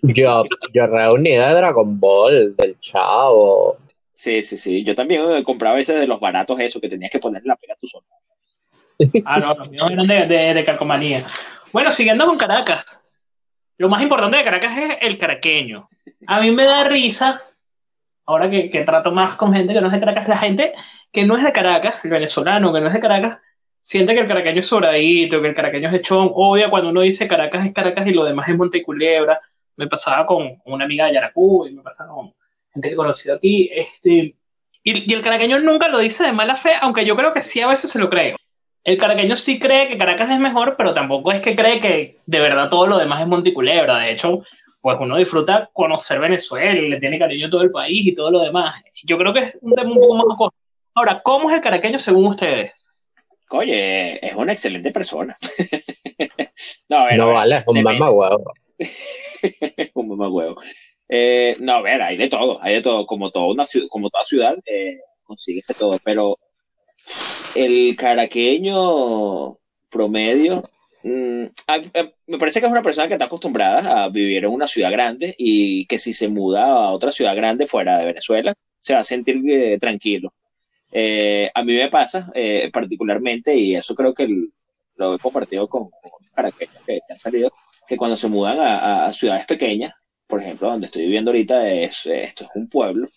[0.02, 3.78] Yo, yo reuní de Dragon Ball, del Chavo,
[4.14, 4.84] Sí, sí, sí.
[4.84, 7.76] Yo también eh, compraba ese de los baratos, eso, que tenías que poner la pega
[7.80, 8.06] tú solo.
[9.26, 11.26] Ah, no, los míos eran de, de, de calcomanía.
[11.74, 12.86] Bueno, siguiendo con Caracas.
[13.84, 15.90] Lo más importante de Caracas es el caraqueño.
[16.26, 17.42] A mí me da risa,
[18.26, 20.74] ahora que, trato más con gente que no es de Caracas, la gente
[21.12, 23.40] que no es de Caracas, el venezolano que no es de Caracas,
[23.82, 27.28] siente que el caraqueño es sobradito, que el caraqueño es hechón, odia cuando uno dice
[27.28, 29.42] Caracas es Caracas y lo demás es Monteculebra.
[29.76, 32.34] Me pasaba con una amiga de Yaracú y me pasaba con
[32.74, 34.38] gente que he conocido aquí, este,
[34.82, 37.68] y, el caraqueño nunca lo dice de mala fe, aunque yo creo que sí a
[37.68, 38.38] veces se lo cree.
[38.84, 42.40] El caraqueño sí cree que Caracas es mejor, pero tampoco es que cree que de
[42.40, 44.00] verdad todo lo demás es Monticulebra.
[44.00, 44.44] De hecho,
[44.82, 48.30] pues uno disfruta conocer Venezuela y le tiene cariño a todo el país y todo
[48.30, 48.84] lo demás.
[49.06, 50.58] Yo creo que es un tema un poco más corto.
[50.96, 52.72] Ahora, ¿cómo es el caraqueño según ustedes?
[53.52, 55.36] Oye, es una excelente persona.
[56.90, 58.54] no, no vale, es un mamá huevo.
[59.94, 60.62] un mamá huevo.
[61.08, 64.24] Eh, no, a ver, hay de todo, hay de todo, como, toda una, como toda
[64.26, 66.38] ciudad, eh, consigues de todo, pero
[67.56, 69.58] el caraqueño
[69.90, 70.64] promedio,
[71.04, 71.44] mm,
[72.28, 75.36] me parece que es una persona que está acostumbrada a vivir en una ciudad grande
[75.38, 79.04] y que si se muda a otra ciudad grande fuera de Venezuela, se va a
[79.04, 80.34] sentir eh, tranquilo.
[80.92, 82.32] Eh, a mí me pasa
[82.72, 84.28] particularmente, y eso creo que
[84.96, 85.90] lo he compartido con,
[86.36, 87.52] caraqueños que, han salido,
[87.88, 89.94] que cuando se mudan a ciudades pequeñas,
[90.34, 93.08] por ejemplo, donde estoy viviendo ahorita, es, esto es un pueblo,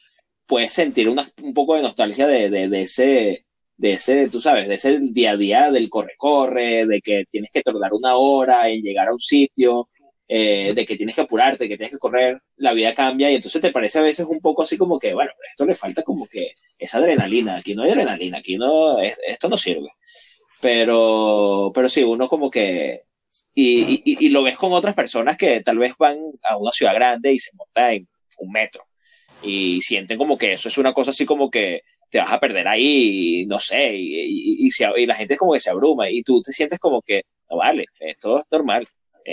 [0.45, 3.46] puedes sentir un poco de nostalgia de, ese,
[3.77, 7.63] de ese, tú sabes, de ese día a día del corre-corre, de que tienes que
[7.63, 9.85] tardar una hora en llegar a un sitio.
[10.29, 13.63] eh, de que tienes que apurarte, que tienes que correr, la vida cambia y entonces
[13.63, 16.53] te parece a veces un poco así como que, bueno, esto le falta como que
[16.79, 19.89] esa adrenalina, aquí no hay adrenalina, aquí no, esto no sirve.
[20.61, 23.03] Pero, pero sí, uno como que,
[23.55, 27.33] y, y, lo ves con otras personas que tal vez van a una ciudad grande
[27.33, 28.09] y se montan en
[28.39, 28.85] un metro
[29.43, 32.69] y sienten como que eso es una cosa así como que te vas a perder
[32.69, 36.53] ahí, y, no sé, y, y, la gente como que se abruma y tú te
[36.53, 38.87] sientes como que, no vale, esto es normal.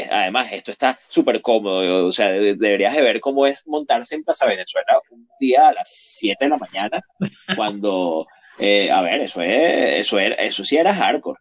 [0.09, 4.47] Además, esto está súper cómodo, o sea, deberías de ver cómo es montarse en Plaza
[4.47, 7.01] Venezuela un día a las 7 de la mañana,
[7.55, 8.25] cuando,
[8.57, 11.39] eh, a ver, eso, es, eso, era, eso sí era hardcore.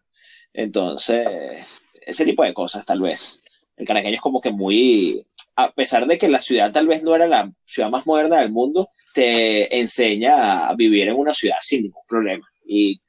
[0.53, 3.41] Entonces, ese tipo de cosas tal vez.
[3.75, 7.15] El caraqueño es como que muy, a pesar de que la ciudad tal vez no
[7.15, 11.83] era la ciudad más moderna del mundo, te enseña a vivir en una ciudad sin
[11.83, 12.47] ningún problema.
[12.65, 12.99] Y,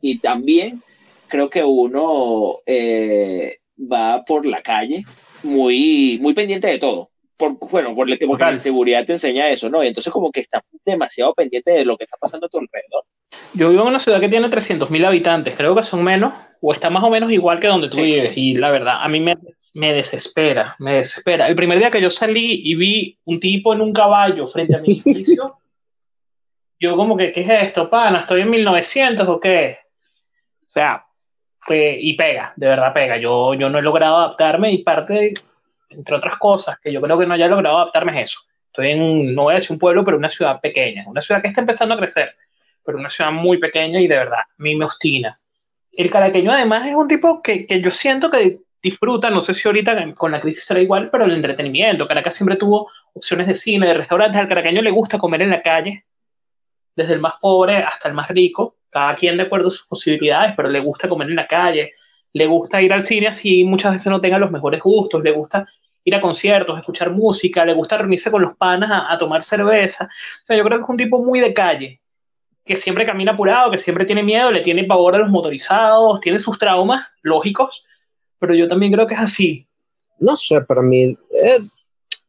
[0.00, 0.82] y también
[1.28, 5.04] creo que uno eh, va por la calle
[5.42, 7.10] muy, muy pendiente de todo.
[7.36, 9.82] Por, bueno, por, porque la seguridad te enseña eso, ¿no?
[9.82, 13.04] Y entonces como que estás demasiado pendiente de lo que está pasando a tu alrededor.
[13.54, 16.34] Yo vivo en una ciudad que tiene 300.000 habitantes, creo que son menos,
[16.66, 18.32] o está más o menos igual que donde tú vives.
[18.36, 19.36] Y la verdad, a mí me,
[19.74, 21.46] me, desespera, me desespera.
[21.46, 24.80] El primer día que yo salí y vi un tipo en un caballo frente a
[24.80, 25.58] mi edificio,
[26.80, 28.20] yo como que, ¿qué es esto, pana?
[28.20, 29.76] ¿Estoy en 1900 o qué?
[30.66, 31.04] O sea,
[31.68, 33.18] y pega, de verdad pega.
[33.18, 35.34] Yo, yo no he logrado adaptarme y parte,
[35.90, 38.40] entre otras cosas, que yo creo que no haya logrado adaptarme es eso.
[38.68, 41.48] Estoy en, no voy a decir un pueblo, pero una ciudad pequeña, una ciudad que
[41.48, 42.34] está empezando a crecer
[42.84, 45.40] pero una ciudad muy pequeña y de verdad, a mí me obstina.
[45.96, 49.66] El caraqueño además es un tipo que, que yo siento que disfruta, no sé si
[49.66, 52.06] ahorita con la crisis será igual, pero el entretenimiento.
[52.06, 54.40] Caracas siempre tuvo opciones de cine, de restaurantes.
[54.40, 56.04] Al caraqueño le gusta comer en la calle,
[56.94, 60.54] desde el más pobre hasta el más rico, cada quien de acuerdo a sus posibilidades,
[60.54, 61.92] pero le gusta comer en la calle,
[62.32, 65.66] le gusta ir al cine así muchas veces no tenga los mejores gustos, le gusta
[66.04, 70.04] ir a conciertos, escuchar música, le gusta reunirse con los panas a, a tomar cerveza.
[70.04, 72.00] O sea, yo creo que es un tipo muy de calle
[72.64, 76.38] que siempre camina apurado, que siempre tiene miedo, le tiene pavor a los motorizados, tiene
[76.38, 77.84] sus traumas lógicos,
[78.38, 79.66] pero yo también creo que es así.
[80.18, 81.58] No sé, para mí eh,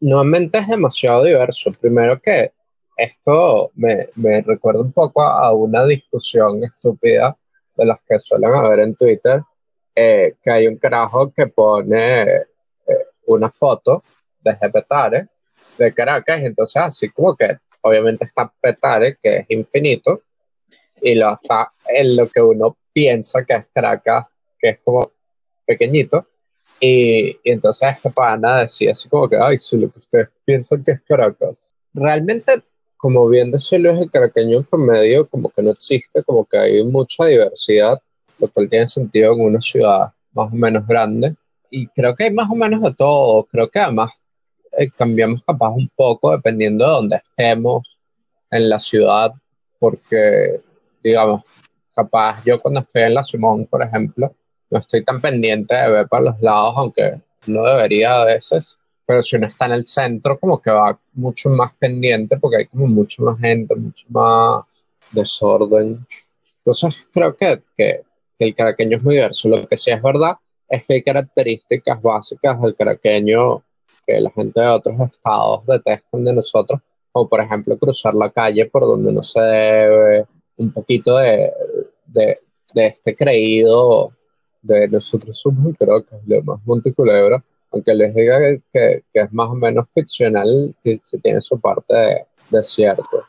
[0.02, 1.71] nuevamente es demasiado diverso.
[1.80, 2.52] Primero que
[2.98, 4.08] esto me,
[4.41, 7.38] recuerda un poco a, una discusión estúpida
[7.76, 9.41] de las que suelen haber en Twitter,
[9.95, 12.45] eh, que hay un carajo que pone eh,
[13.28, 14.04] una foto
[14.41, 15.28] de Petare
[15.78, 20.24] de Caracas, entonces así como que obviamente está Petare, que es infinito,
[21.02, 24.26] y lo está en lo que uno piensa que es Caracas,
[24.60, 25.12] que es como
[25.65, 26.26] pequeñito.
[26.80, 30.84] Y, y entonces este pana decía así como que, ay, si lo que ustedes piensan
[30.84, 31.74] que es Caracas.
[31.93, 32.54] Realmente,
[32.98, 36.84] como bien decía Luis, el caraqueño en promedio como que no existe, como que hay
[36.84, 38.02] mucha diversidad,
[38.39, 41.36] lo cual tiene sentido en una ciudad más o menos grande.
[41.69, 43.43] Y creo que hay más o menos de todo.
[43.43, 44.12] Creo que además
[44.78, 47.98] eh, cambiamos capaz un poco dependiendo de dónde estemos
[48.52, 49.34] en la ciudad,
[49.80, 50.62] porque
[51.04, 51.44] digamos,
[51.94, 54.34] capaz yo cuando estoy en la Simón, por ejemplo,
[54.70, 59.22] no estoy tan pendiente de ver para los lados, aunque no debería a veces, pero
[59.22, 62.88] si uno está en el centro, como que va mucho más pendiente porque hay como
[62.88, 64.64] mucho más gente, mucho más
[65.12, 66.06] desorden.
[66.58, 68.02] Entonces creo que, que,
[68.40, 69.48] el caraqueño es muy diverso.
[69.48, 70.36] Lo que sí es verdad
[70.68, 73.64] es que hay características básicas del caraqueño
[74.06, 76.80] que la gente de otros estados detestan de nosotros,
[77.12, 80.26] como por ejemplo cruzar la calle por donde no se debe,
[80.58, 81.52] un poquito de,
[82.08, 82.38] de,
[82.76, 84.12] este creído
[84.62, 88.39] de nosotros somos creo que es lo más Monteculebra, aunque les diga
[88.74, 93.24] que, que, es más o menos ficcional, que se tiene su parte de, cierto.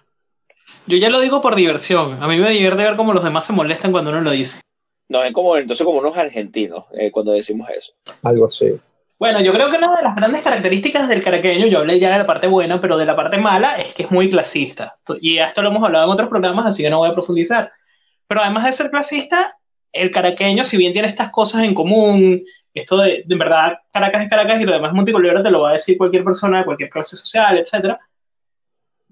[0.87, 2.23] Yo ya lo digo por diversión.
[2.23, 4.61] A mí me divierte ver cómo los demás se molestan cuando uno lo dice.
[5.09, 7.93] No, es como, entonces como unos argentinos eh, cuando decimos eso.
[8.23, 8.73] Algo así.
[9.19, 12.19] Bueno, yo creo que una de las grandes características del caraqueño, yo hablé ya de
[12.19, 14.99] la parte buena, pero de la parte mala es que es muy clasista.
[15.23, 17.73] Y esto lo hemos hablado en otros programas, así que no voy a profundizar.
[18.27, 19.57] Pero además de ser clasista,
[19.91, 24.29] el caraqueño, si bien tiene estas cosas en común, esto de, de verdad, Caracas es
[24.29, 25.05] Caracas y lo demás es
[25.43, 27.97] te lo va a decir cualquier persona de cualquier clase social, etc.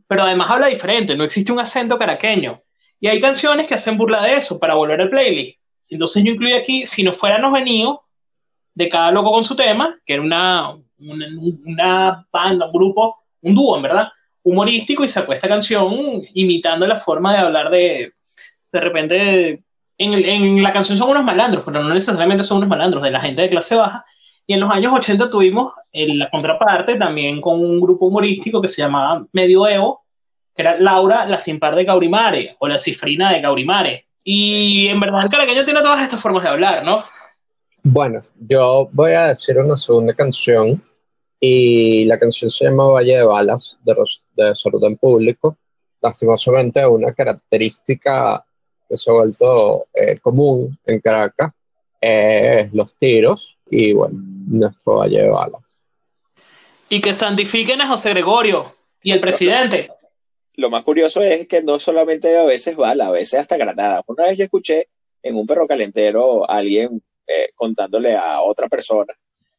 [0.06, 2.60] Pero además habla diferente, no existe un acento caraqueño.
[3.00, 5.58] Y hay canciones que hacen burla de eso para volver al playlist.
[5.88, 8.03] Entonces yo incluí aquí, si no fuéramos venido,
[8.74, 13.76] de cada loco con su tema, que era una, una, banda, un grupo, un dúo,
[13.76, 14.08] en verdad,
[14.42, 18.12] humorístico, y sacó esta canción imitando la forma de hablar de,
[18.72, 19.62] de repente,
[19.98, 23.20] en, en, la canción son unos malandros, pero no necesariamente son unos malandros, de la
[23.20, 24.04] gente de clase baja.
[24.46, 28.82] Y en los años 80 tuvimos la contraparte también con un grupo humorístico que se
[28.82, 30.02] llamaba Medio Evo,
[30.54, 34.06] que era Laura, la sin par de Gaurimare, o la cifrina de Gaurimare.
[34.22, 37.04] Y en verdad el caraqueño tiene todas estas formas de hablar, ¿no?
[37.86, 40.82] Bueno, yo voy a decir una segunda canción
[41.38, 43.94] y la canción se llama Valle de Balas, de,
[44.36, 45.58] de Desorden Público.
[46.00, 48.42] Lastimosamente, una característica
[48.88, 51.52] que se ha vuelto eh, común en Caracas
[52.00, 55.60] es los tiros y, bueno, nuestro Valle de Balas.
[56.88, 59.88] Y que santifiquen a José Gregorio y el presidente.
[60.54, 64.02] Lo más curioso es que no solamente a veces bala, a veces hasta granada.
[64.06, 64.88] Una vez yo escuché
[65.22, 69.14] en un perro calentero a alguien eh, contándole a otra persona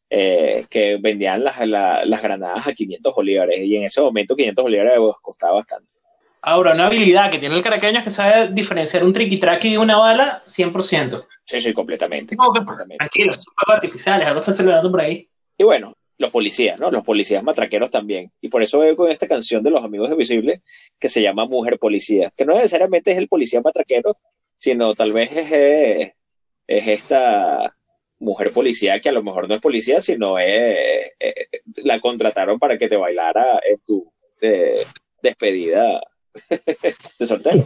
[0.08, 4.98] eh, que vendían las, las granadas a 500 bolívares y en ese momento 500 bolívares
[5.20, 5.94] costaba bastante.
[6.42, 9.96] Ahora, una habilidad que tiene el caraqueño es que sabe diferenciar un triqui-traqui de una
[9.96, 11.26] bala 100%.
[11.44, 12.36] Sí, sí, completamente.
[12.36, 12.98] completamente.
[12.98, 15.28] Tranquilo, son artificiales, algo está celebrando por ahí.
[15.58, 16.92] Y bueno, los policías, ¿no?
[16.92, 18.30] Los policías matraqueros también.
[18.40, 21.80] Y por eso veo con esta canción de los amigos invisibles que se llama Mujer
[21.80, 24.16] Policía, que no necesariamente es el policía matraquero,
[24.56, 26.14] sino tal vez es, eh,
[26.66, 27.74] es esta
[28.18, 31.48] mujer policía que a lo mejor no es policía, sino es, eh,
[31.84, 34.10] la contrataron para que te bailara en tu
[35.22, 36.00] despedida
[37.18, 37.64] de soltero.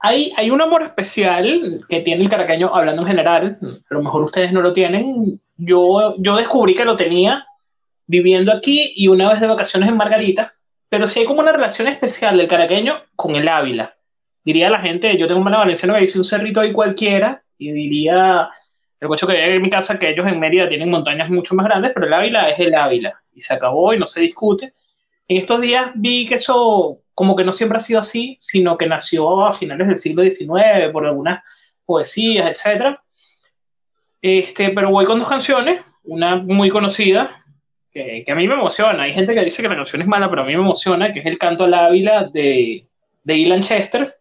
[0.00, 4.22] Hay, hay un amor especial que tiene el caraqueño, hablando en general, a lo mejor
[4.22, 5.40] ustedes no lo tienen.
[5.56, 7.46] Yo, yo descubrí que lo tenía
[8.06, 10.54] viviendo aquí y una vez de vacaciones en Margarita,
[10.88, 13.96] pero sí hay como una relación especial del caraqueño con el Ávila.
[14.44, 17.72] Diría la gente, yo tengo un mala valenciano que dice un cerrito ahí cualquiera, y
[17.72, 18.50] diría
[19.00, 21.92] el coche que en mi casa que ellos en Mérida tienen montañas mucho más grandes,
[21.94, 24.72] pero el Ávila es el Ávila, y se acabó y no se discute.
[25.28, 28.86] En estos días vi que eso como que no siempre ha sido así, sino que
[28.86, 31.42] nació a finales del siglo XIX por algunas
[31.84, 32.96] poesías, etc.
[34.22, 37.44] Este, pero voy con dos canciones, una muy conocida,
[37.92, 39.02] que, a mí me emociona.
[39.02, 41.20] Hay gente que dice que la canción es mala, pero a mí me emociona, que
[41.20, 42.86] es el canto al Ávila de,
[43.24, 44.17] de Ilan Chester.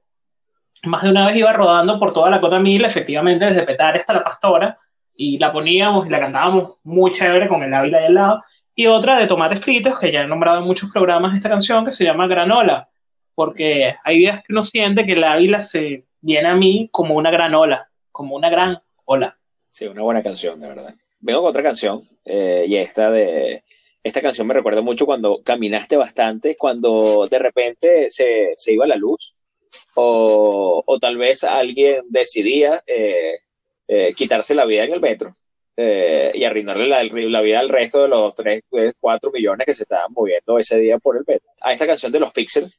[0.88, 4.13] Más de una vez iba rodando por toda la Cota Mil, efectivamente, desde Petare hasta
[4.13, 4.80] La Pastora,
[5.15, 8.43] y la poníamos y la cantábamos muy chévere con el Ávila ahí al lado
[8.80, 11.91] y otra de tomates fritos, que ya he nombrado en muchos programas esta canción, que
[11.91, 12.88] se llama Granola,
[13.34, 17.32] porque hay días que uno siente que la águila se viene a mí como una
[17.32, 19.36] granola, como una gran ola.
[19.67, 20.93] Sí, una buena canción, de verdad.
[21.19, 23.63] Vengo con otra canción, eh, y esta de...
[24.04, 28.95] Esta canción me recuerda mucho cuando caminaste bastante, cuando de repente se, se iba la
[28.95, 29.36] luz,
[29.96, 33.40] o, o, tal vez alguien decidía eh,
[33.88, 35.32] eh, quitarse la vida en el metro
[35.80, 39.76] eh, y arruinarle la, la, vida al resto de los 3, 4 pues, millones que
[39.76, 41.48] se estaban moviendo ese día por el metro.
[41.62, 42.72] A esta canción de los Pixel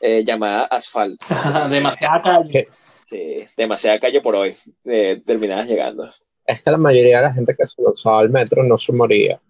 [0.00, 1.24] eh, llamada Asfalto.
[1.70, 2.68] demasiada calle.
[3.06, 4.54] Sí, demasiada calle por hoy.
[4.84, 6.10] Eh, terminadas llegando.
[6.44, 9.40] Es que la mayoría de la gente que se usaba el metro no se moría.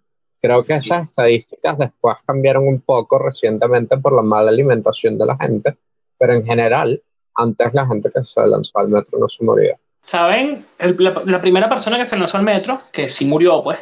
[0.40, 5.36] Creo que esas estadísticas después cambiaron un poco recientemente por la mala alimentación de la
[5.36, 5.76] gente,
[6.18, 7.00] pero en general,
[7.34, 9.76] antes la gente que se lanzaba al metro no se moría.
[10.02, 10.64] ¿Saben?
[10.78, 13.78] la, primera persona que se lanzó al metro, que sí murió, pues,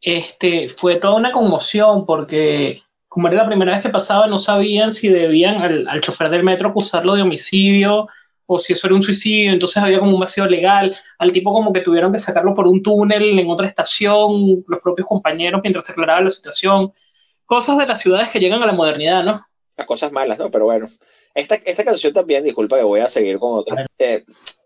[0.00, 4.92] este, fue toda una conmoción porque, como era la primera vez que pasaba, no sabían
[4.92, 8.06] si debían al, chofer del metro acusarlo de homicidio
[8.46, 11.72] o si eso era un suicidio, entonces había como un vacío legal, al tipo como
[11.72, 15.90] que tuvieron que sacarlo por un túnel en otra estación, los propios compañeros mientras se
[15.90, 16.92] aclaraba la situación,
[17.44, 19.44] cosas de las ciudades que llegan a la modernidad, ¿no?
[19.76, 20.52] Las cosas malas, ¿no?
[20.52, 20.86] Pero bueno,
[21.36, 23.86] esta, esta canción también, disculpa que voy a seguir con otra.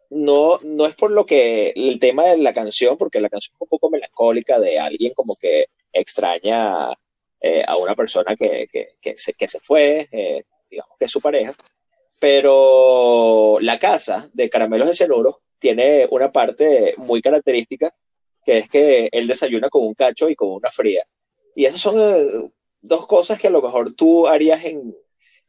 [0.08, 3.60] No, no es por lo que el tema de la canción, porque la canción es
[3.60, 6.90] un poco melancólica de alguien como que extraña
[7.40, 8.68] eh, a una persona que,
[9.16, 11.54] se, que se fue, eh, digamos que es su pareja,
[12.20, 17.92] pero la casa de Caramelos de Cianuro tiene una parte muy característica,
[18.44, 21.02] que es que él desayuna con un cacho y con una fría.
[21.56, 24.94] Y esas son eh, dos cosas que a lo mejor tú harías en,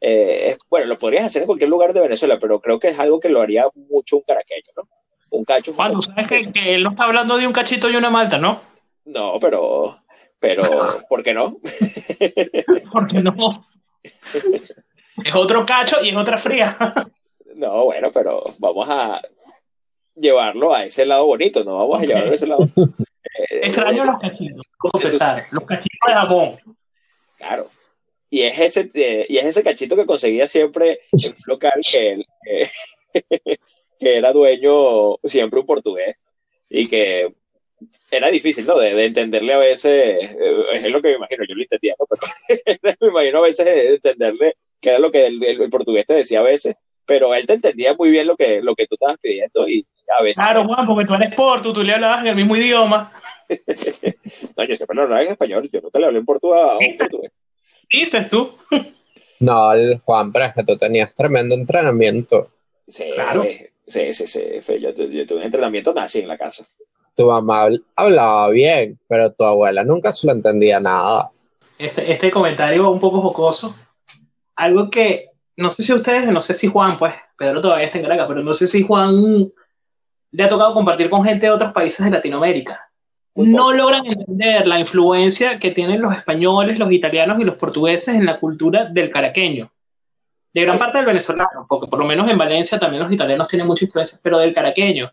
[0.03, 3.19] eh, bueno, lo podrías hacer en cualquier lugar de Venezuela, pero creo que es algo
[3.19, 4.89] que lo haría mucho un caraqueño, ¿no?
[5.29, 5.73] Un cacho.
[5.73, 8.59] Juan, sabes que, él no está hablando de un cachito y una malta, ¿no?
[9.05, 9.99] No, pero,
[10.39, 10.63] pero,
[11.09, 11.57] ¿por qué no?
[12.91, 13.67] ¿Por qué no?
[14.43, 16.75] es otro cacho y es otra fría.
[17.55, 19.21] no, bueno, pero vamos a
[20.15, 22.67] llevarlo a ese lado bonito, no vamos a llevarlo a ese lado.
[23.51, 25.45] Extraño los cachitos, ¿cómo pesar?
[25.51, 26.52] Los cachitos de jamón.
[27.37, 27.69] Claro,
[28.32, 32.23] y es ese, eh, y es ese cachito que conseguía siempre en un local que,
[33.12, 33.19] que
[34.17, 36.15] era dueño siempre un portugués
[36.69, 37.34] y que
[38.10, 38.79] era difícil, ¿no?
[38.79, 42.06] De, entenderle a veces, eh, es lo que me imagino, yo lo entendía, ¿no?
[42.10, 46.40] Pero me imagino a veces de entenderle qué era lo que el, portugués te decía
[46.40, 46.75] a veces,
[47.06, 49.86] pero él te entendía muy bien lo que, lo que tú estabas pidiendo y
[50.17, 50.38] a veces...
[50.38, 53.12] Claro, Juan, porque tú eres portu, tú le hablabas en el mismo idioma.
[54.58, 56.96] no, yo siempre lo hablaba en español, yo nunca le hablé en portugués a un
[56.96, 57.32] portugués
[58.00, 58.58] dices tú?
[59.42, 62.50] No, el Juan, pero es que tú tenías tremendo entrenamiento.
[62.87, 63.44] Sí, claro.
[63.44, 64.42] sí, sí, sí.
[64.79, 66.63] Yo, tuve un entrenamiento nazi en la casa.
[67.15, 71.31] tu mamá hablaba bien, pero tu abuela nunca se lo entendía nada.
[71.79, 73.75] Este, este comentario un poco jocoso.
[74.56, 78.04] Algo que, no sé si ustedes, no sé si Juan, pues, Pedro todavía está en
[78.04, 79.52] Caracas, pero no sé si Juan
[80.31, 82.90] le ha tocado compartir con gente de otros países de Latinoamérica.
[83.36, 88.25] No logran entender la influencia que tienen los españoles, los italianos y los portugueses en
[88.25, 89.71] la cultura del caraqueño.
[90.54, 93.67] De gran parte del venezolano, porque por lo menos en Valencia también los italianos tienen
[93.67, 95.12] mucha influencia, pero del caraqueño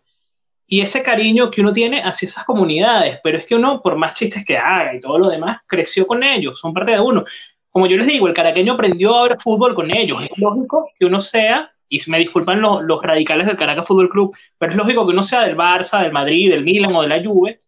[0.71, 4.13] y ese cariño que uno tiene hacia esas comunidades, pero es que uno, por más
[4.13, 7.25] chistes que haga y todo lo demás, creció con ellos, son parte de uno.
[7.71, 10.21] Como yo les digo, el caraqueño aprendió a ver fútbol con ellos.
[10.21, 14.35] Es lógico que uno sea, y me disculpan los, los radicales del Caracas Fútbol Club,
[14.59, 17.23] pero es lógico que uno sea del Barça, del Madrid, del Milan o de la
[17.23, 17.61] Juve.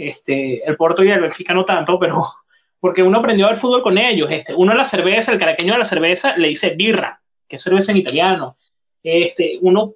[0.00, 2.26] Este, el Porto y el Benfica no tanto, pero
[2.80, 4.28] porque uno aprendió a ver fútbol con ellos.
[4.30, 7.62] Este, uno a la cerveza, el caraqueño a la cerveza le dice birra, que es
[7.62, 8.56] cerveza en italiano.
[9.02, 9.94] Este, uno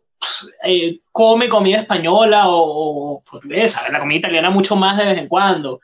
[0.62, 5.80] eh, come comida española o, portuguesa, la comida italiana mucho más de vez en cuando,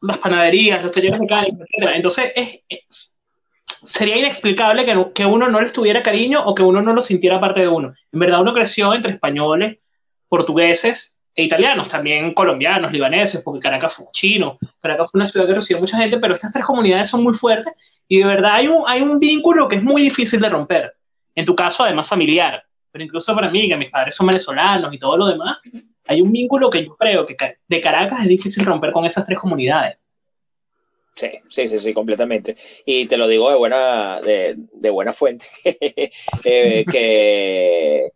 [0.00, 1.90] las panaderías, los talleres mecánicos, etc.
[1.94, 3.16] Entonces, es,
[3.84, 7.40] sería inexplicable que, que, uno no le tuviera cariño o que uno no lo sintiera
[7.40, 7.94] parte de uno.
[8.10, 9.78] En verdad, uno creció entre españoles,
[10.28, 15.54] portugueses e italianos, también colombianos, libaneses, porque Caracas fue chino, Caracas fue una ciudad que
[15.54, 17.72] recibió mucha gente, pero estas tres comunidades son muy fuertes
[18.08, 20.94] y de verdad hay un, hay un vínculo que es muy difícil de romper.
[21.34, 22.62] En tu caso, además familiar
[22.92, 25.58] pero incluso para mí, que mis padres son venezolanos y todo lo demás,
[26.06, 29.38] hay un vínculo que yo creo que de Caracas es difícil romper con esas tres
[29.38, 29.96] comunidades.
[31.14, 32.54] Sí, sí, sí, sí, completamente.
[32.84, 35.46] Y te lo digo de buena, de, de buena fuente,
[36.44, 38.12] eh, que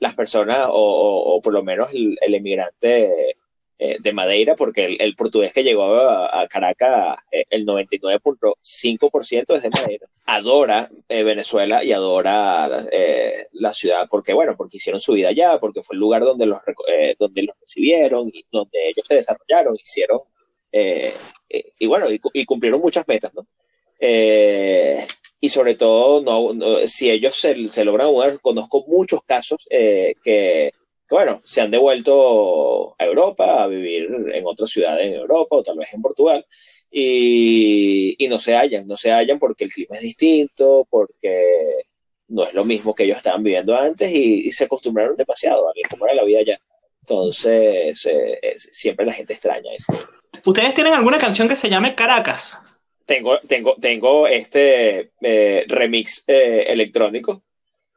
[0.00, 3.36] las personas, o, o, por lo menos el, emigrante
[3.78, 9.70] eh, de Madeira, porque el, portugués que llegó a, Caracas, eh, el 99.5% es de
[9.70, 10.06] Madeira.
[10.24, 12.86] Adora eh, Venezuela y adora
[13.52, 16.60] la ciudad, porque bueno, porque hicieron su vida allá, porque fue el lugar donde los,
[17.18, 20.20] donde los recibieron y donde ellos se desarrollaron, hicieron,
[20.72, 23.46] y bueno, y, cumplieron muchas metas, ¿no?
[25.40, 26.22] Y sobre todo,
[26.52, 30.72] no, si ellos se, se logran conozco muchos casos que
[31.10, 35.76] bueno, se han devuelto a Europa a vivir en otras ciudades en Europa o tal
[35.76, 36.46] vez en Portugal
[36.90, 41.84] y, no se hallan, no se hallan porque el clima es distinto, porque
[42.28, 46.06] no es lo mismo que ellos estaban viviendo antes y, se acostumbraron demasiado a cómo
[46.06, 46.60] era la vida allá.
[47.00, 49.92] Entonces, eh, siempre la gente extraña eso.
[50.44, 52.56] ¿Ustedes tienen alguna canción que se llame Caracas?
[53.10, 57.42] Tengo, tengo, tengo este eh, remix eh, electrónico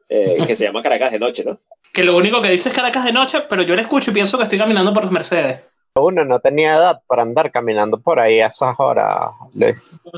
[0.08, 1.58] que se llama Caracas de Noche, ¿no?
[1.94, 4.36] que lo único que dice es Caracas de noche, pero yo le escucho y pienso
[4.36, 5.60] que estoy caminando por los Mercedes.
[5.94, 9.30] Uno no tenía edad para andar caminando por ahí a esas horas,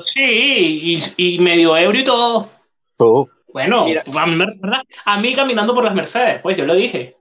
[0.00, 2.48] Sí, y, medio ebrio y todo.
[2.96, 3.28] Tú.
[3.52, 3.84] Bueno,
[5.04, 7.16] a mí, caminando por las Mercedes, pues yo lo dije.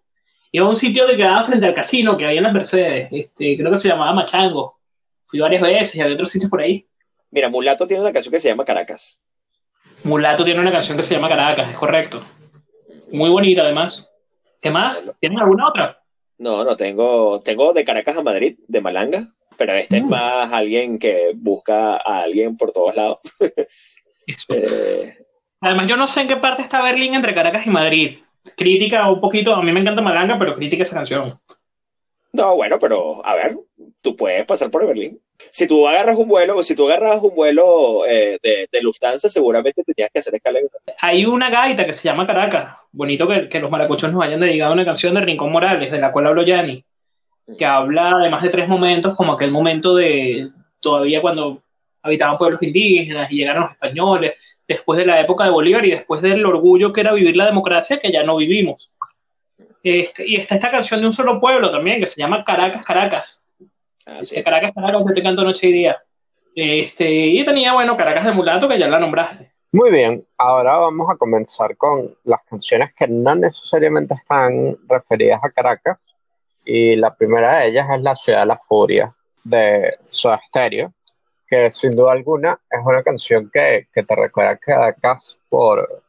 [0.54, 3.10] Iba a un sitio que quedaba frente al casino que había en las Mercedes.
[3.12, 4.80] Este, creo que se llamaba Machango.
[5.28, 6.86] Fui varias veces y había otros sitios por ahí.
[7.36, 9.22] Mira, Mulato tiene una canción que se llama Caracas.
[10.06, 12.24] Mulato tiene una canción que se llama Caracas, es correcto.
[13.12, 14.10] Muy bonita además.
[14.62, 15.04] ¿Qué más?
[15.20, 16.02] ¿Tienes alguna otra?
[16.38, 17.42] No, no tengo.
[17.42, 19.28] Tengo de Caracas a Madrid, de Malanga,
[19.58, 20.10] pero este es mm.
[20.10, 23.20] más alguien que busca a alguien por todos lados.
[24.50, 25.20] Eh,
[25.62, 28.18] Además, yo no sé en qué parte está Berlín entre Caracas y Madrid.
[28.58, 31.40] Crítica un poquito, a mí me encanta Malanga, pero crítica esa canción.
[32.36, 33.58] No, bueno, pero a ver,
[34.02, 35.20] tú puedes pasar por Berlín
[35.50, 39.84] si tú agarras un vuelo, si tú agarras un vuelo eh, de, de, Lufthansa, seguramente
[39.84, 40.60] tenías que hacer escala
[41.00, 42.78] Hay una gaita que se llama Caracas.
[42.92, 46.12] Bonito que, que los maracuchos nos hayan dedicado una canción de Rincón Morales, de la
[46.12, 46.84] cual habló Yanni,
[47.58, 51.62] que habla además de tres momentos, como aquel momento de todavía cuando
[52.02, 54.34] habitaban pueblos indígenas y llegaron los españoles,
[54.68, 58.00] después de la época de Bolívar y después del orgullo que era vivir la democracia
[58.00, 58.92] que ya no vivimos.
[59.86, 63.46] Este, y está esta canción de un solo pueblo también, que se llama Caracas, Caracas
[64.08, 65.98] Ah, Caracas, Caracas, te canto noche y día.
[66.56, 69.52] Este, y tenía, bueno, Caracas de Mulato, que ya la nombraste.
[69.72, 75.50] Muy bien, ahora vamos a comenzar con las canciones que no necesariamente están referidas a
[75.50, 75.98] Caracas.
[76.64, 79.14] Y la primera de ellas es La Ciudad de la Furia,
[79.44, 80.94] de Soda Stereo,
[81.48, 86.04] que sin duda alguna es una canción que, que te recuerda a Caracas por,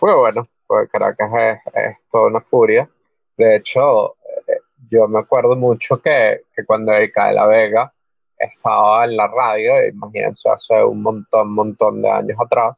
[0.00, 2.88] pues bueno, porque Caracas es, es toda una furia.
[3.40, 4.16] De hecho,
[4.90, 7.90] yo me acuerdo mucho que, que cuando Erika de la Vega
[8.38, 12.76] estaba en la radio, imagínense, hace un montón, montón de años atrás,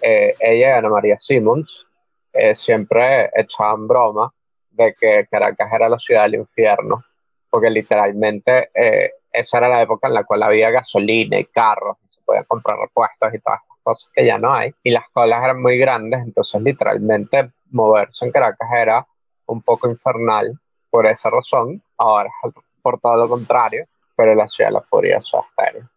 [0.00, 1.84] eh, ella y Ana María Simmons
[2.32, 4.32] eh, siempre echaban broma
[4.70, 7.04] de que Caracas era la ciudad del infierno,
[7.50, 12.14] porque literalmente eh, esa era la época en la cual había gasolina y carros, y
[12.14, 15.44] se podían comprar repuestos y todas estas cosas que ya no hay, y las colas
[15.44, 19.06] eran muy grandes, entonces literalmente moverse en Caracas era
[19.52, 20.58] un poco infernal
[20.90, 23.86] por esa razón, ahora es por todo lo contrario,
[24.16, 25.88] pero la ciudad de la furia es estéreo.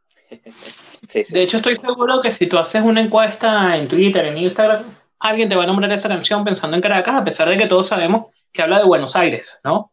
[1.04, 1.34] Sí, sí.
[1.34, 4.84] De hecho, estoy seguro que si tú haces una encuesta en Twitter, en Instagram,
[5.20, 7.88] alguien te va a nombrar esa canción pensando en Caracas, a pesar de que todos
[7.88, 9.92] sabemos que habla de Buenos Aires, ¿no?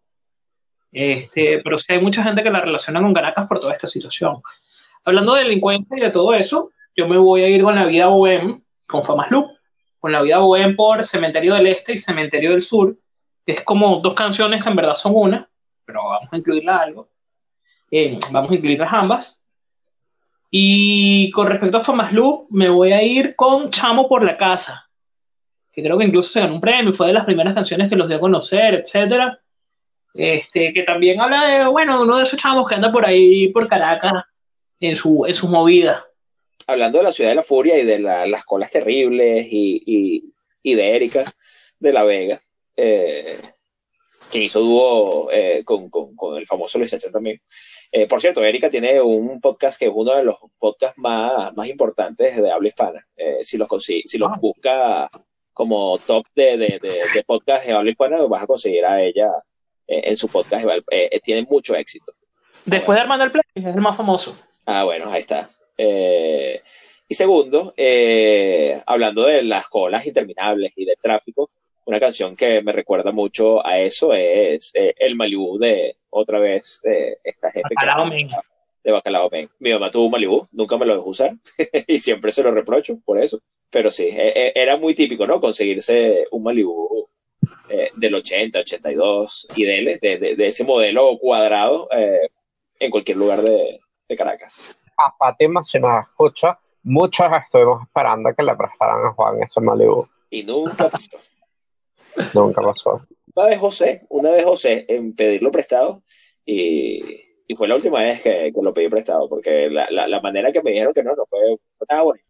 [0.92, 4.42] Este, pero sí hay mucha gente que la relaciona con Caracas por toda esta situación.
[5.04, 8.06] Hablando de delincuencia y de todo eso, yo me voy a ir con la vida
[8.06, 9.46] bohem, con Famas Loop,
[9.98, 12.96] con la vida bohem por Cementerio del Este y Cementerio del Sur,
[13.46, 15.48] es como dos canciones que en verdad son una,
[15.84, 17.08] pero vamos a incluirla algo.
[17.90, 19.42] Eh, vamos a incluirlas ambas.
[20.50, 24.88] Y con respecto a Famas Loop, me voy a ir con Chamo por la Casa,
[25.72, 28.08] que creo que incluso se ganó un premio, fue de las primeras canciones que los
[28.08, 29.40] dio a conocer, etcétera.
[30.14, 33.66] Este, que también habla de, bueno, uno de esos chamos que anda por ahí, por
[33.66, 34.12] Caracas,
[34.78, 36.04] en su, en su movida.
[36.66, 40.32] Hablando de la ciudad de la furia y de las colas terribles y,
[40.62, 41.32] y, de Erika
[41.78, 42.38] de la Vega,
[42.76, 43.40] eh,
[44.30, 47.40] quien hizo dúo eh, con, con, con, el famoso Luis Sánchez también.
[47.90, 51.66] Eh, por cierto, Erika tiene un podcast que es uno de los podcasts más, más
[51.68, 53.06] importantes de habla hispana.
[53.42, 54.38] si los, si los ah.
[54.40, 55.10] busca
[55.52, 59.30] como top de, de, de, podcast de habla hispana, vas a conseguir a ella
[59.86, 60.64] en su podcast.
[61.22, 62.12] tiene mucho éxito.
[62.64, 64.36] Después de Armando el Play, es el más famoso.
[64.66, 65.48] Ah, bueno, ahí está.
[65.76, 66.62] Eh,
[67.08, 71.50] y segundo, eh, hablando de las colas interminables y del tráfico,
[71.84, 76.80] una canción que me recuerda mucho a eso es eh, El Malibu de otra vez
[76.82, 77.74] de esta gente.
[77.74, 78.08] Bacalao
[78.84, 79.50] De Bacalao Men.
[79.58, 81.34] Mi mamá tuvo un Malibu, nunca me lo dejó usar
[81.86, 83.40] y siempre se lo reprocho por eso.
[83.70, 85.40] Pero sí, e, e, era muy típico, ¿no?
[85.40, 87.08] Conseguirse un Malibu
[87.96, 91.88] del 80, 82 y de, de, de ese modelo cuadrado
[92.78, 94.62] en cualquier lugar de, de Caracas.
[94.96, 100.06] A Fátima, si nos escucha, muchos estuvimos esperando que le prestaran a Juan ese Malibu.
[100.30, 101.18] Y nunca pasó.
[102.34, 103.06] Nunca pasó.
[103.34, 106.02] Una vez José, una vez José en pedirlo prestado
[106.44, 107.02] y,
[107.46, 110.52] y fue la última vez que, que lo pedí prestado, porque la, la, la, manera
[110.52, 111.38] que me dijeron que no, no fue,
[111.72, 112.26] fue nada bonito.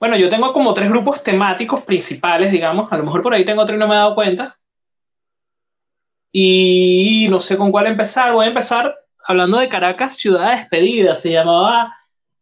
[0.00, 2.92] Bueno, yo tengo como tres grupos temáticos principales, digamos.
[2.92, 4.58] A lo mejor por ahí tengo otro y no me he dado cuenta.
[6.32, 8.32] Y no sé con cuál empezar.
[8.32, 11.94] Voy a empezar hablando de Caracas, Ciudad Despedida, se llamaba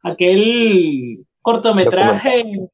[0.02, 2.70] aquel cortometraje documental,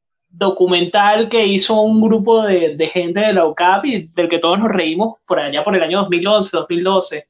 [1.30, 4.70] que hizo un grupo de, de, gente de la UCAP y del que todos nos
[4.70, 7.28] reímos por allá por el año 2011, 2012,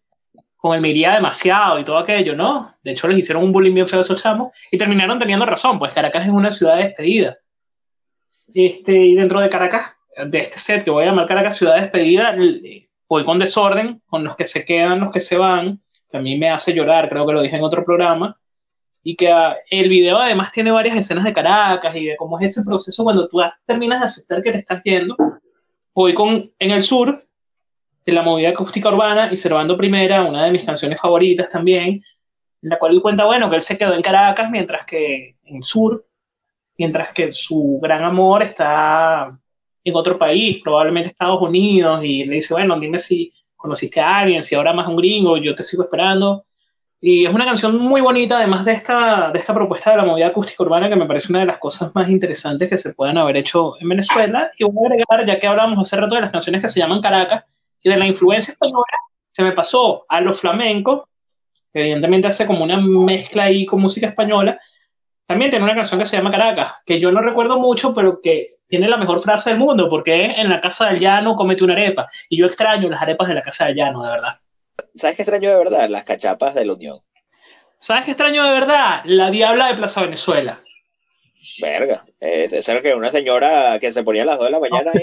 [0.56, 2.74] con el Miría demasiado y todo aquello, ¿no?
[2.82, 5.78] De hecho, les hicieron un bullying bien feo a esos chamos y terminaron teniendo razón,
[5.78, 7.36] pues Caracas es una ciudad despedida.
[8.54, 12.34] Este, y dentro de Caracas, de este set que voy a llamar Caracas Ciudad Despedida,
[13.08, 15.80] voy con desorden, con los que se quedan, los que se van,
[16.10, 18.38] que a mí me hace llorar, creo que lo dije en otro programa,
[19.08, 22.46] y que ah, el video además tiene varias escenas de Caracas y de cómo es
[22.46, 25.16] ese proceso cuando tú terminas de aceptar que te estás yendo.
[25.94, 27.24] Voy con En el Sur,
[28.04, 32.02] de la movida acústica urbana, y Cervando Primera, una de mis canciones favoritas también,
[32.62, 35.56] en la cual él cuenta, bueno, que él se quedó en Caracas mientras que en
[35.58, 36.04] el Sur,
[36.76, 39.38] mientras que su gran amor está
[39.84, 44.42] en otro país, probablemente Estados Unidos, y le dice, bueno, dime si conociste a alguien,
[44.42, 46.44] si ahora más un gringo, yo te sigo esperando.
[47.08, 50.26] Y es una canción muy bonita, además de esta, de esta propuesta de la movida
[50.26, 53.36] acústica urbana, que me parece una de las cosas más interesantes que se puedan haber
[53.36, 54.50] hecho en Venezuela.
[54.58, 57.00] Y voy a agregar, ya que hablábamos hace rato de las canciones que se llaman
[57.00, 57.44] Caracas,
[57.80, 58.98] y de la influencia española,
[59.30, 61.06] se me pasó a los flamencos,
[61.72, 64.58] que evidentemente hace como una mezcla ahí con música española,
[65.26, 68.46] también tiene una canción que se llama Caracas, que yo no recuerdo mucho, pero que
[68.66, 71.74] tiene la mejor frase del mundo, porque es en la casa del llano comete una
[71.74, 72.08] arepa.
[72.28, 74.40] Y yo extraño las arepas de la casa del llano, de verdad.
[74.94, 75.88] ¿Sabes qué extraño de verdad?
[75.88, 77.00] Las cachapas de la Unión.
[77.78, 79.02] ¿Sabes qué extraño de verdad?
[79.04, 80.62] La diabla de Plaza Venezuela.
[81.60, 84.92] Verga, es, que una señora que se ponía a las 2 de la mañana.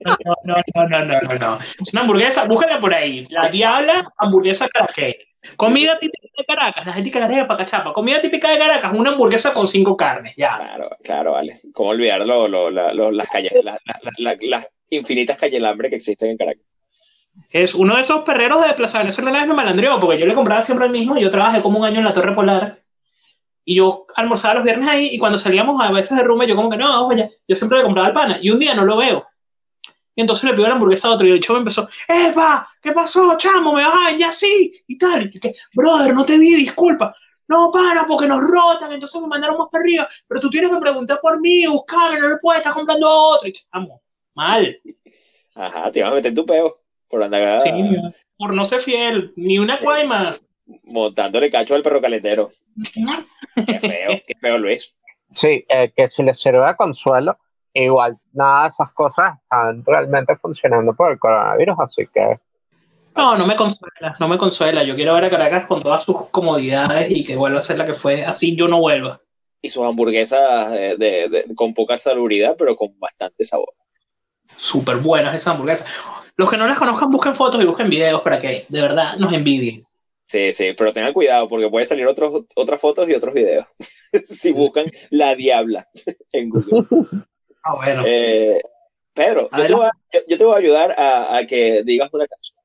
[0.00, 1.58] No, no, no, no, no, no, no.
[1.60, 3.26] Es una hamburguesa, búscala por ahí.
[3.28, 5.14] La diabla, hamburguesa caraqueña.
[5.56, 7.92] Comida típica de Caracas, la gente que para cachapa.
[7.92, 10.56] Comida típica de Caracas, una hamburguesa con cinco carnes, ya.
[10.56, 11.58] Claro, claro, vale.
[11.72, 13.52] ¿Cómo olvidar las, calles,
[14.18, 16.67] las infinitas calles hambre que existen en Caracas?
[17.50, 20.86] Es uno de esos perreros de Plaza Venezuela me malandreó, porque yo le compraba siempre
[20.86, 22.80] el mismo, yo trabajé como un año en la Torre Polar,
[23.64, 26.70] y yo almorzaba los viernes ahí, y cuando salíamos a veces de rumba, yo como
[26.70, 29.26] que no, oye, yo siempre le compraba el pana, y un día no lo veo,
[30.18, 32.68] y entonces le pidió la hamburguesa a otro y el chavo empezó, ¡Epa!
[32.82, 33.72] ¿Qué pasó, chamo?
[33.72, 34.82] ¿Me vas a ya sí?
[34.88, 35.30] Y tal.
[35.32, 37.14] Y que, brother, no te vi, disculpa.
[37.46, 40.08] No, para, porque nos rotan, entonces me mandaron más para arriba.
[40.26, 43.48] Pero tú tienes que preguntar por mí, buscar, no le puedes estar comprando otro.
[43.48, 44.02] Y chamo,
[44.34, 44.80] mal.
[45.54, 47.62] Ajá, te iban a meter tu peo por andar.
[47.62, 47.70] Sí,
[48.36, 50.44] por no ser fiel, ni una cuay más.
[50.84, 52.48] Montándole cacho al perro calentero.
[53.66, 54.94] qué feo, qué feo lo es.
[55.32, 57.38] Sí, eh, que si le sirve de consuelo,
[57.74, 62.38] igual nada de esas cosas están realmente funcionando por el coronavirus, así que
[63.16, 64.84] No, no me consuela, no me consuela.
[64.84, 67.86] Yo quiero ver a Caracas con todas sus comodidades y que vuelva a ser la
[67.86, 68.24] que fue.
[68.24, 69.20] Así yo no vuelva.
[69.60, 73.72] Y sus hamburguesas de, de- de- con poca salubridad, pero con bastante sabor.
[74.56, 75.86] Súper buenas esas hamburguesas.
[76.38, 79.32] Los que no las conozcan, busquen fotos y busquen videos para que de verdad nos
[79.32, 79.84] envidien.
[80.24, 83.66] Sí, sí, pero tengan cuidado porque puede salir otros, otras fotos y otros videos.
[84.24, 85.88] si buscan la diabla
[86.32, 86.86] en Google.
[87.64, 88.02] Ah, bueno.
[88.06, 88.60] Eh,
[89.12, 92.08] Pedro, yo te, voy a, yo- yo te voy a ayudar a, a que digas
[92.12, 92.56] una canción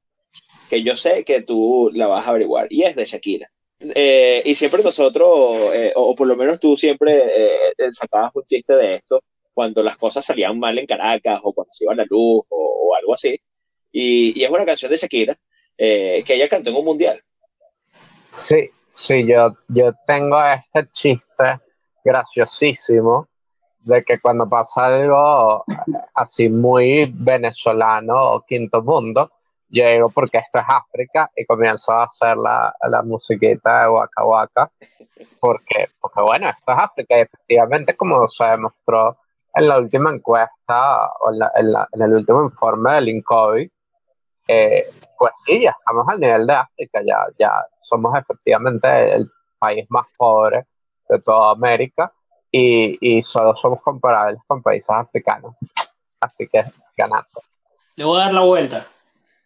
[0.69, 3.49] que yo sé que tú la vas a averiguar y es de Shakira.
[3.79, 8.43] Eh, y siempre nosotros, eh, o, o por lo menos tú siempre eh, sacabas un
[8.45, 9.21] chiste de esto
[9.53, 12.95] cuando las cosas salían mal en Caracas o cuando se iba la luz o, o
[12.95, 13.39] algo así.
[13.93, 15.35] Y, es una canción de Shakira
[15.77, 17.21] eh, que ella cantó en un mundial.
[18.29, 21.59] Sí, sí, yo, yo tengo este chiste
[22.03, 23.27] graciosísimo
[23.81, 25.63] de que cuando pasa algo
[26.15, 29.31] así muy venezolano o quinto mundo,
[29.69, 34.23] yo digo porque esto es África y comienzo a hacer la, la musiquita de Waka
[34.23, 34.71] Waka,
[35.39, 39.17] porque, porque bueno, esto es África y efectivamente como se demostró
[39.55, 43.71] en la última encuesta o en, la- en la- en el último informe del INCOVI,
[44.47, 44.85] eh,
[45.17, 50.05] pues sí, ya estamos al nivel de África, ya, ya somos efectivamente el país más
[50.17, 50.65] pobre
[51.07, 52.11] de toda América
[52.51, 55.55] y, y solo somos comparables con países africanos.
[56.19, 56.63] Así que
[56.97, 57.41] ganando.
[57.95, 58.87] Le voy a dar la vuelta.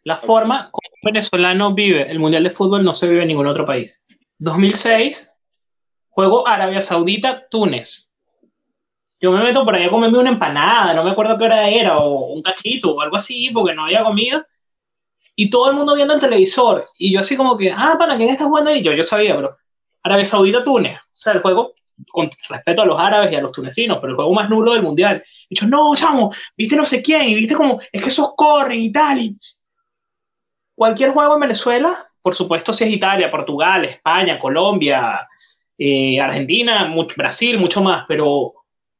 [0.03, 3.47] La forma como un venezolano vive el Mundial de Fútbol no se vive en ningún
[3.47, 4.05] otro país.
[4.39, 5.33] 2006,
[6.09, 8.15] juego Arabia Saudita, Túnez.
[9.19, 11.97] Yo me meto por ahí a comerme una empanada, no me acuerdo qué hora era,
[11.97, 14.45] o un cachito, o algo así, porque no había comida.
[15.39, 16.89] Y todo el mundo viendo el televisor.
[16.97, 18.81] Y yo así como que, ah, ¿para quién está jugando ahí?
[18.83, 19.55] Yo, yo sabía, pero
[20.03, 20.97] Arabia Saudita, Túnez.
[20.97, 21.75] O sea, el juego,
[22.11, 24.83] con respeto a los árabes y a los tunecinos, pero el juego más nulo del
[24.83, 25.23] Mundial.
[25.47, 28.81] Y yo, no, chamo, viste no sé quién, y viste como, es que esos corren
[28.81, 29.19] y tal.
[29.21, 29.37] Y...
[30.75, 35.27] Cualquier juego en Venezuela, por supuesto, si es Italia, Portugal, España, Colombia,
[35.77, 38.53] eh, Argentina, mucho- Brasil, mucho más, pero,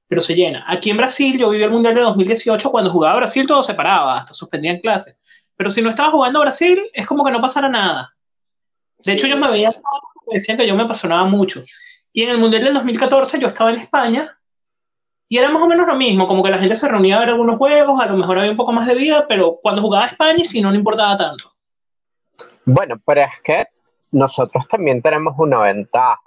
[0.08, 0.66] pero se llena.
[0.68, 4.20] Aquí en Brasil, yo viví el Mundial de 2018, cuando jugaba Brasil todo se paraba,
[4.20, 5.17] hasta suspendían clases.
[5.58, 8.14] Pero si no estaba jugando Brasil, es como que no pasara nada.
[9.00, 9.28] De hecho, Sí.
[9.28, 9.74] ellos me veían,
[10.28, 11.64] me decían que yo me apasionaba mucho.
[12.14, 14.38] Y en el Mundial del 2014 yo estaba en España
[15.30, 17.30] y era más o menos lo mismo, como que la gente se reunía a ver
[17.30, 20.44] algunos juegos, a lo mejor había un poco más de vida, pero cuando jugaba España,
[20.46, 21.52] si no, no importaba tanto.
[22.66, 23.68] Bueno, pero es que
[24.12, 26.22] nosotros también tenemos una ventaja.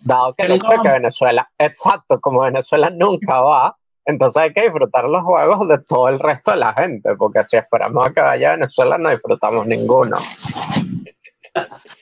[0.00, 0.88] Dado que el hecho que.
[0.88, 6.18] Venezuela, exacto, como Venezuela nunca va, entonces hay que disfrutar los juegos de todo el
[6.18, 10.16] resto de la gente, porque si esperamos a que vaya a Venezuela no disfrutamos ninguno.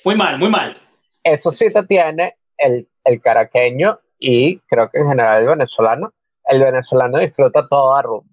[0.05, 0.77] Muy mal, muy mal.
[1.23, 6.13] Eso sí te tiene el, el caraqueño y creo que en general el venezolano.
[6.45, 8.25] El venezolano disfruta toda rumba.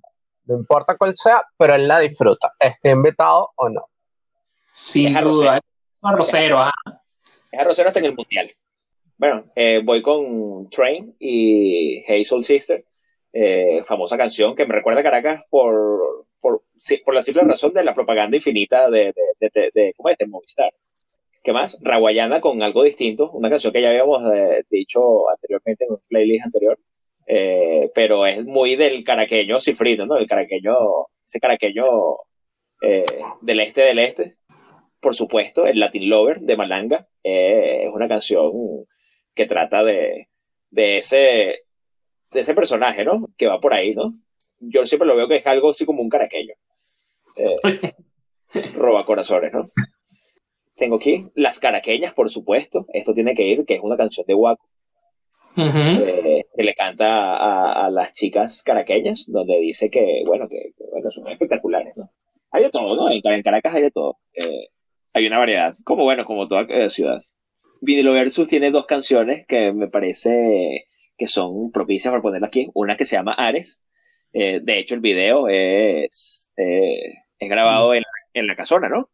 [0.45, 3.89] No importa cuál sea, pero él la disfruta, esté invitado o no.
[4.73, 5.55] Sin Es duda.
[5.55, 5.57] arrocero.
[5.57, 6.71] Es arrocero, ah.
[7.51, 8.47] Es arrocero hasta en el mundial.
[9.17, 12.83] Bueno, eh, voy con Train y Soul Sister,
[13.33, 16.63] eh, famosa canción que me recuerda Caracas por, por,
[17.05, 20.17] por la simple razón de la propaganda infinita de, de, de, de- ¿cómo es?
[20.27, 20.71] Movistar.
[21.43, 21.79] ¿Qué más?
[21.81, 26.45] Raguayana con algo distinto, una canción que ya habíamos eh, dicho anteriormente en un playlist
[26.45, 26.77] anterior,
[27.25, 30.17] eh, pero es muy del caraqueño cifrito, ¿no?
[30.17, 30.73] El caraqueño,
[31.25, 31.85] ese caraqueño
[32.81, 33.05] eh,
[33.41, 34.35] del este del este.
[34.99, 38.51] Por supuesto, el Latin Lover de Malanga eh, es una canción
[39.33, 40.27] que trata de,
[40.71, 41.63] de ese
[42.31, 43.29] de ese personaje, ¿no?
[43.37, 44.11] Que va por ahí, ¿no?
[44.59, 46.53] Yo siempre lo veo que es algo así como un caraqueño.
[47.37, 47.93] Eh,
[48.75, 49.65] roba corazones, ¿no?
[50.75, 52.85] Tengo aquí Las Caraqueñas, por supuesto.
[52.93, 54.63] Esto tiene que ir, que es una canción de Waco,
[55.55, 55.77] Ujú.
[56.05, 60.83] eh, que le canta a, a las chicas caraqueñas, donde dice que, bueno, que, que,
[60.91, 62.11] bueno, son espectaculares, ¿no?
[62.51, 63.09] Hay de todo, ¿no?
[63.09, 64.19] En, en Caracas hay de todo.
[64.33, 64.67] Eh,
[65.13, 67.21] hay una variedad, como bueno, como toda eh, ciudad.
[67.81, 70.85] Vinilo Versus tiene dos canciones que me parece
[71.17, 72.69] que son propicias para ponerla aquí.
[72.73, 74.29] Una que se llama Ares.
[74.33, 78.03] Eh, de hecho, el video es, eh, es grabado en,
[78.33, 79.09] en la casona, ¿no?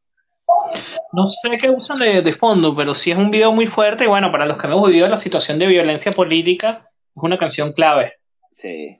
[1.13, 4.07] No sé qué usan de, de fondo, pero sí es un video muy fuerte y
[4.07, 8.13] bueno, para los que hemos vivido la situación de violencia política, es una canción clave.
[8.51, 8.97] Sí.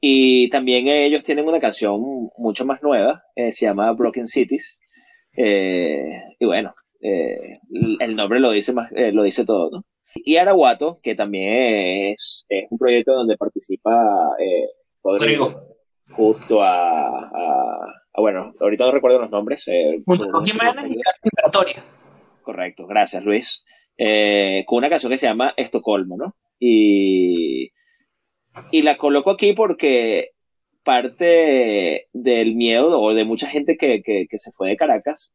[0.00, 2.00] Y también ellos tienen una canción
[2.36, 4.80] mucho más nueva, eh, se llama Broken Cities.
[5.34, 9.84] Y bueno, el nombre lo dice, más, lo dice todo, ¿no?
[10.16, 13.90] Y Araguato, que también es, es un proyecto donde participa
[14.40, 14.68] eh,
[15.02, 15.52] Rodrigo,
[16.10, 17.84] justo a, a-
[18.14, 19.66] a- Bueno, ahorita no recuerdo los nombres.
[19.68, 19.98] eh,
[20.44, 21.00] Jiménez y.
[22.42, 23.64] Correcto, gracias Luis.
[23.98, 26.36] Eh, con una canción que se llama Estocolmo, ¿no?
[26.58, 27.70] Y,
[28.70, 30.30] y la coloco aquí porque
[30.82, 34.00] parte del miedo o de mucha gente que,
[34.30, 35.34] se fue de Caracas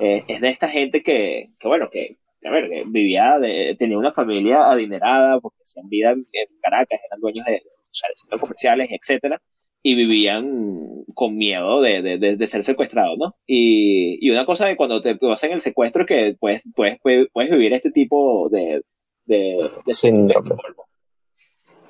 [0.00, 3.38] eh, es de esta gente que, bueno, que, a ver, vivía,
[3.78, 9.40] tenía una familia adinerada porque hacían vida en, Caracas, eran dueños de, centros comerciales, etcétera,
[9.82, 13.36] y vivían con miedo de, ser secuestrados, ¿no?
[13.46, 16.98] Y, una cosa de cuando te hacen el secuestro es que puedes, puedes,
[17.32, 18.82] puedes vivir este tipo de,
[19.26, 20.50] de, síndrome.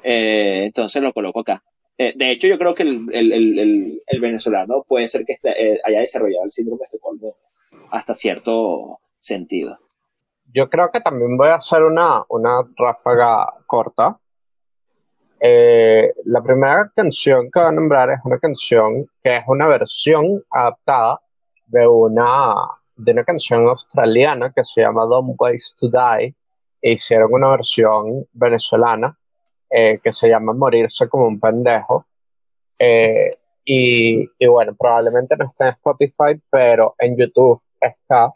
[0.03, 1.65] Eh, entonces lo coloco acá.
[1.97, 5.79] Eh, de hecho, yo creo que el, el, el, el venezolano puede ser que eh,
[5.85, 7.37] haya desarrollado el síndrome de Estocolmo
[7.91, 9.77] hasta cierto sentido.
[10.55, 14.21] Yo creo que también voy a hacer una, una ráfaga corta.
[15.41, 20.45] Eh, la primera canción que voy a nombrar es una canción que es una versión
[20.49, 21.21] adaptada
[21.67, 22.55] de una,
[22.95, 26.37] de una canción australiana que se llama Don't Waste to Die.
[26.81, 29.19] E hicieron una versión venezolana
[29.69, 32.07] eh, que se llama Morirse como un pendejo.
[32.79, 33.31] Eh,
[33.65, 38.33] y, y, bueno, probablemente no está en Spotify, pero en YouTube está,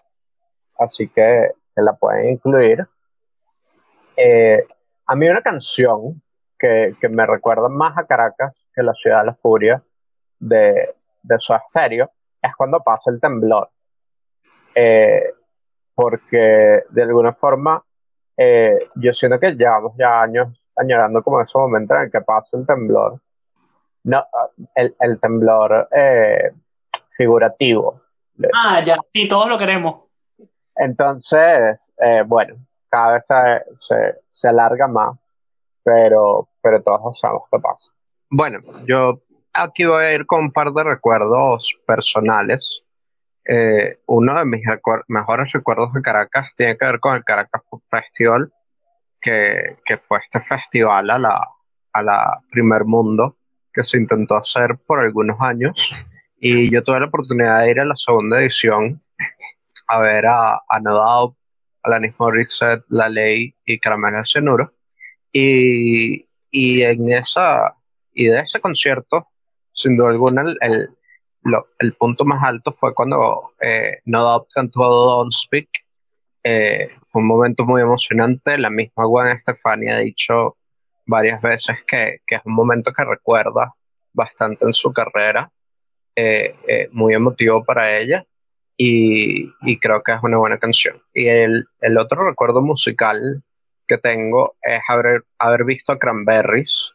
[0.79, 1.51] así que,
[1.83, 2.87] la pueden incluir.
[4.17, 4.65] Eh,
[5.07, 6.23] a mí una canción
[6.59, 9.83] que, que, me recuerda más a Caracas que la ciudad de la furia
[10.39, 12.11] de, de su estéreo
[12.43, 13.71] es cuando pasa el temblor.
[15.95, 17.83] porque de alguna forma
[18.97, 20.49] yo siento que llevamos ya años
[20.79, 23.21] añorando como ese momento en el que pasa el temblor.
[24.05, 24.25] No,
[24.75, 26.53] el, el temblor eh,
[27.11, 28.01] figurativo.
[28.55, 30.08] Ah, ya, sí, todos lo queremos.
[30.79, 32.57] Entonces, eh, bueno,
[32.89, 33.25] cada vez
[33.75, 35.19] se, se, alarga más,
[35.83, 37.91] pero, pero todos sabemos qué pasa.
[38.31, 39.21] Bueno, yo
[39.53, 42.85] aquí voy a ir con un par de recuerdos personales.
[43.45, 44.63] Eh, uno de mis
[45.09, 48.53] mejores recuerdos de Caracas tiene que ver con el Caracas Festival,
[49.21, 49.77] que,
[50.07, 51.49] fue este festival a la,
[51.93, 53.37] a la primer mundo
[53.73, 55.93] que se intentó hacer por algunos años
[56.41, 59.03] y yo tuve la oportunidad de ir a la segunda edición
[59.89, 61.37] a ver a, a No Doubt,
[61.83, 64.69] Alanis Morissette, La Ley y Caramelo de
[65.33, 67.75] y, y en esa
[68.13, 69.29] y de ese concierto
[69.73, 70.89] sin duda alguna el,
[71.79, 75.69] el, punto más alto fue cuando eh, No Doubt cantó Don't Speak.
[76.43, 78.59] Eh, fue un momento muy emocionante.
[78.59, 80.57] La misma Gwen Stefani ha dicho
[81.07, 83.75] varias veces que, es un momento que recuerda
[84.13, 85.51] bastante en su carrera,
[86.17, 88.27] eh, eh, muy emotivo para ella
[88.79, 91.03] y, creo que es una buena canción.
[91.13, 91.67] Y el,
[91.99, 93.43] otro recuerdo musical
[93.87, 96.93] que tengo es haber, haber visto a Cranberries,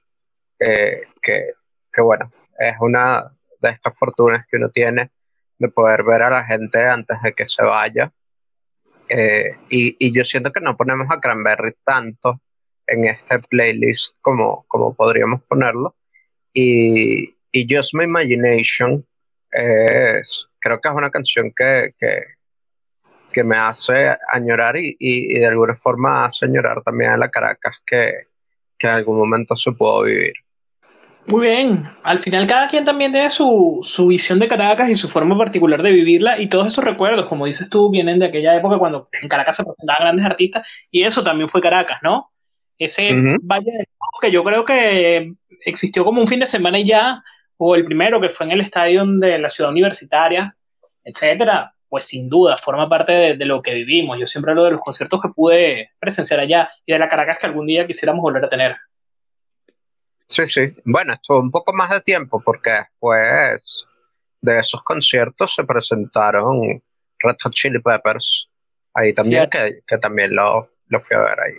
[0.60, 1.52] que,
[1.92, 3.32] que bueno, es una
[3.62, 5.12] de estas fortunas que uno tiene
[5.60, 8.12] de poder ver a la gente antes de que se vaya
[9.10, 12.42] eh, y, yo siento que no ponemos a Cranberry tanto
[12.88, 15.96] en este playlist como, como podríamos ponerlo.
[16.54, 19.06] Y, y Just My Imagination
[19.52, 25.76] es, creo que es una canción que, que, me hace añorar y, y, de alguna
[25.76, 28.12] forma hace añorar también a la Caracas que,
[28.78, 30.34] que en algún momento se pudo vivir.
[31.26, 35.10] Muy bien, al final cada quien también tiene su, su, visión de Caracas y su
[35.10, 38.78] forma particular de vivirla y todos esos recuerdos, como dices tú, vienen de aquella época
[38.78, 42.30] cuando en Caracas se presentaban grandes artistas y eso también fue Caracas, ¿no?
[42.78, 43.88] Ese Valle de
[44.22, 45.34] que yo creo que
[45.66, 47.24] existió como un fin de semana y ya,
[47.58, 50.56] o el primero que fue en el estadio de la ciudad universitaria,
[51.04, 54.20] etcétera, pues sin duda forma parte de, de lo que vivimos.
[54.20, 57.48] Yo siempre hablo de los conciertos que pude presenciar allá y de la Caracas que
[57.48, 58.76] algún día quisiéramos volver a tener.
[60.28, 60.66] Sí, sí.
[60.86, 63.86] Bueno, estuvo un poco más de tiempo porque después
[64.42, 66.82] de esos conciertos se presentaron
[67.20, 68.50] Red Hot Chili Peppers.
[68.94, 71.56] Ahí también, que, también lo, lo fui a ver ahí.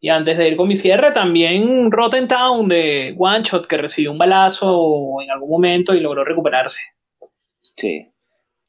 [0.00, 4.12] Y antes de ir con mi cierre, también Rotten Town de One Shot, que recibió
[4.12, 6.80] un balazo en algún momento y logró recuperarse.
[7.76, 8.06] Sí.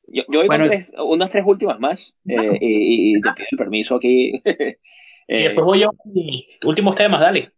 [0.08, 0.62] Yo, yo voy con
[1.06, 4.32] unas tres últimas más eh, y, te pido el permiso aquí.
[5.28, 7.50] y después voy yo con mis últimos temas, dale.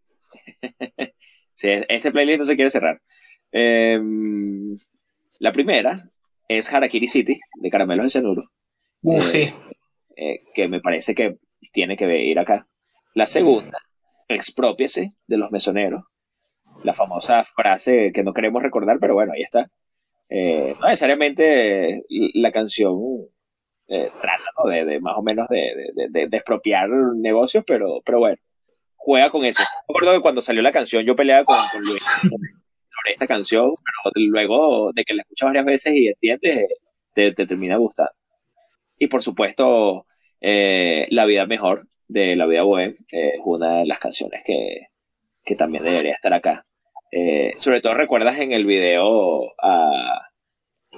[1.61, 2.99] este playlist no se quiere cerrar.
[3.51, 4.74] Em,
[5.39, 5.95] la primera
[6.47, 8.41] es Harakiri City, de Caramelos de Cenuro.
[9.01, 9.53] Uh, eh, sí.
[10.15, 11.36] Eh, que me parece que
[11.72, 12.67] tiene que ir acá.
[13.14, 13.78] La segunda,
[14.28, 16.03] Expropiese, de los mesoneros.
[16.84, 19.70] La famosa frase que no queremos recordar, pero bueno, ahí está.
[20.30, 22.03] Eh, no necesariamente
[22.36, 22.97] la canción
[23.88, 25.74] trata de, más o menos de,
[26.10, 28.38] de, expropiar negocios, pero, pero bueno
[28.99, 29.64] juega con eso.
[29.88, 33.72] Me acuerdo que cuando salió la canción yo peleaba con, Luis sobre esta canción,
[34.03, 36.68] pero luego de que la escuchas varias veces y entiendes,
[37.14, 38.12] te, termina gustando.
[38.97, 40.05] Y por supuesto,
[40.41, 44.87] eh, La vida mejor de La vida web es una de las canciones que,
[45.43, 46.63] que también debería estar acá.
[47.11, 50.19] Eh, sobre todo recuerdas en el video a,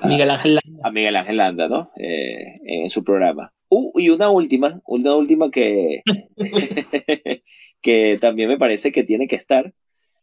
[0.03, 0.81] Miguel Ángel Landa.
[0.83, 1.89] A Miguel Ángel Landa, ¿no?
[1.97, 3.53] Eh, en su programa.
[3.69, 6.01] Uh, y una última, una última que,
[7.81, 9.73] que también me parece que tiene que estar,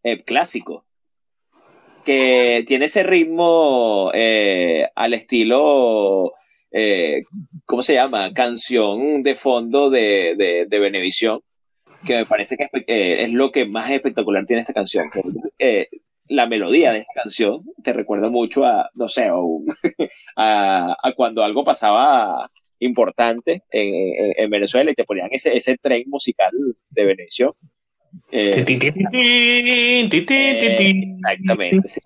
[0.02, 0.84] eh, clásico,
[2.04, 6.32] que tiene ese ritmo eh, al estilo,
[7.64, 8.32] ¿cómo se llama?
[8.32, 11.40] Canción de fondo de, de, de Benevisión,
[12.06, 15.08] que me parece que es, lo que más espectacular tiene esta canción.
[15.58, 15.88] Que,
[16.28, 19.30] la melodía de esta canción te recuerda mucho a, no sé,
[20.36, 22.46] a, a, cuando algo pasaba
[22.80, 26.52] importante en, en, Venezuela y te ponían ese, ese tren musical
[26.90, 27.54] de Venezuela.
[31.16, 32.00] exactamente, sí.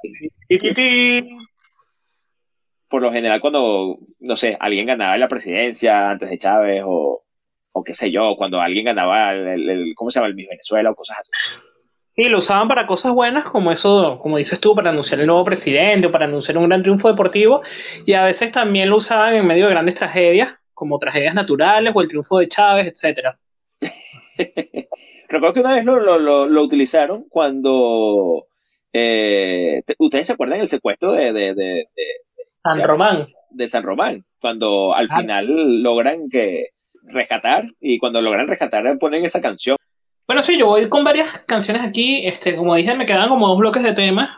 [2.92, 7.24] Por lo general, cuando, no sé, alguien ganaba la presidencia antes de Chávez o,
[7.72, 10.28] o qué sé yo, cuando alguien ganaba el, el ¿cómo se llama?
[10.28, 11.62] El Miss Venezuela o cosas así
[12.14, 15.42] Sí, lo usaban para cosas buenas, como eso, como dices tú, para anunciar el nuevo
[15.42, 17.62] presidente o para anunciar un gran triunfo deportivo,
[18.04, 22.02] y a veces también lo usaban en medio de grandes tragedias, como tragedias naturales o
[22.02, 23.38] el triunfo de Chávez, etcétera.
[25.30, 28.46] Recuerdo que una vez lo, lo, lo, utilizaron cuando
[28.92, 31.86] eh, ustedes se acuerdan del secuestro de, de, de,
[32.62, 33.24] San Román.
[33.50, 36.68] De San Román, cuando al final logran que
[37.12, 39.76] rescatar y cuando logran rescatar ponen esa canción.
[40.26, 42.26] Bueno, sí, yo voy con varias canciones aquí.
[42.26, 44.30] Este, como dije, me quedan como dos bloques de temas.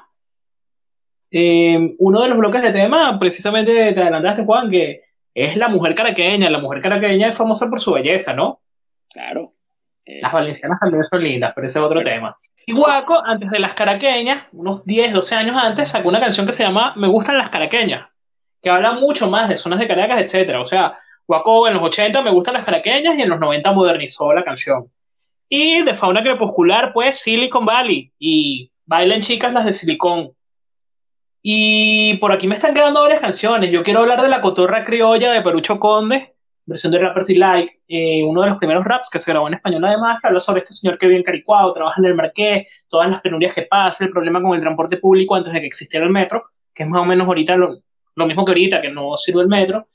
[1.30, 5.02] Eh, uno de los bloques de temas, precisamente te adelantaste, Juan, que
[5.34, 6.50] es la mujer caraqueña.
[6.50, 8.60] La mujer caraqueña es famosa por su belleza, ¿no?
[9.12, 9.52] Claro.
[10.06, 12.36] Eh, las valencianas también son lindas, pero ese es otro tema.
[12.66, 16.52] Y Guaco, antes de las caraqueñas, unos 10, 12 años antes, sacó una canción que
[16.52, 18.08] se llama Me gustan las caraqueñas,
[18.64, 20.60] que habla mucho más de zonas de Caracas, etcétera.
[20.60, 20.94] O sea,
[21.26, 24.90] Guaco en los 80 me gustan las caraqueñas y en los 90 modernizó la canción.
[25.48, 28.10] Y de fauna crepuscular, pues Silicon Valley.
[28.18, 30.32] Y bailen chicas las de Silicon.
[31.42, 33.70] Y por aquí me están quedando varias canciones.
[33.70, 36.34] Yo quiero hablar de la cotorra criolla de Perucho Conde,
[36.64, 39.84] versión de Rapper Like, eh, uno de los primeros raps que se grabó en español
[39.84, 43.10] además, que habla sobre este señor que vive en Caricuado, trabaja en el Marqués, todas
[43.10, 46.12] las penurias que pasa, el problema con el transporte público antes de que existiera el
[46.12, 46.44] metro,
[46.74, 47.78] que es más o menos ahorita lo,
[48.14, 49.88] lo mismo que ahorita, que no sirve el metro.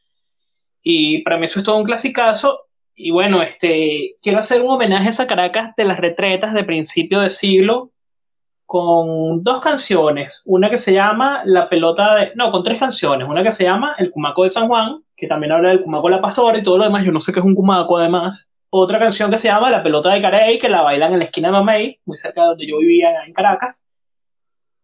[0.82, 2.61] Y para mí eso es todo un clasicazo.
[2.95, 7.22] Y bueno, este, quiero hacer un homenaje a esa Caracas de las retretas de principio
[7.22, 7.91] de siglo
[8.65, 10.43] con dos canciones.
[10.45, 12.32] Una que se llama La pelota de...
[12.36, 13.28] No, con tres canciones.
[13.28, 16.15] Una que se llama El Cumaco de San Juan, que también habla del Cumaco de
[16.17, 17.03] la Pastora y todo lo demás.
[17.03, 18.51] Yo no sé qué es un Cumaco además.
[18.70, 21.47] Otra canción que se llama La pelota de Carey, que la bailan en la esquina
[21.47, 23.88] de Mamey, muy cerca de donde yo vivía en Caracas.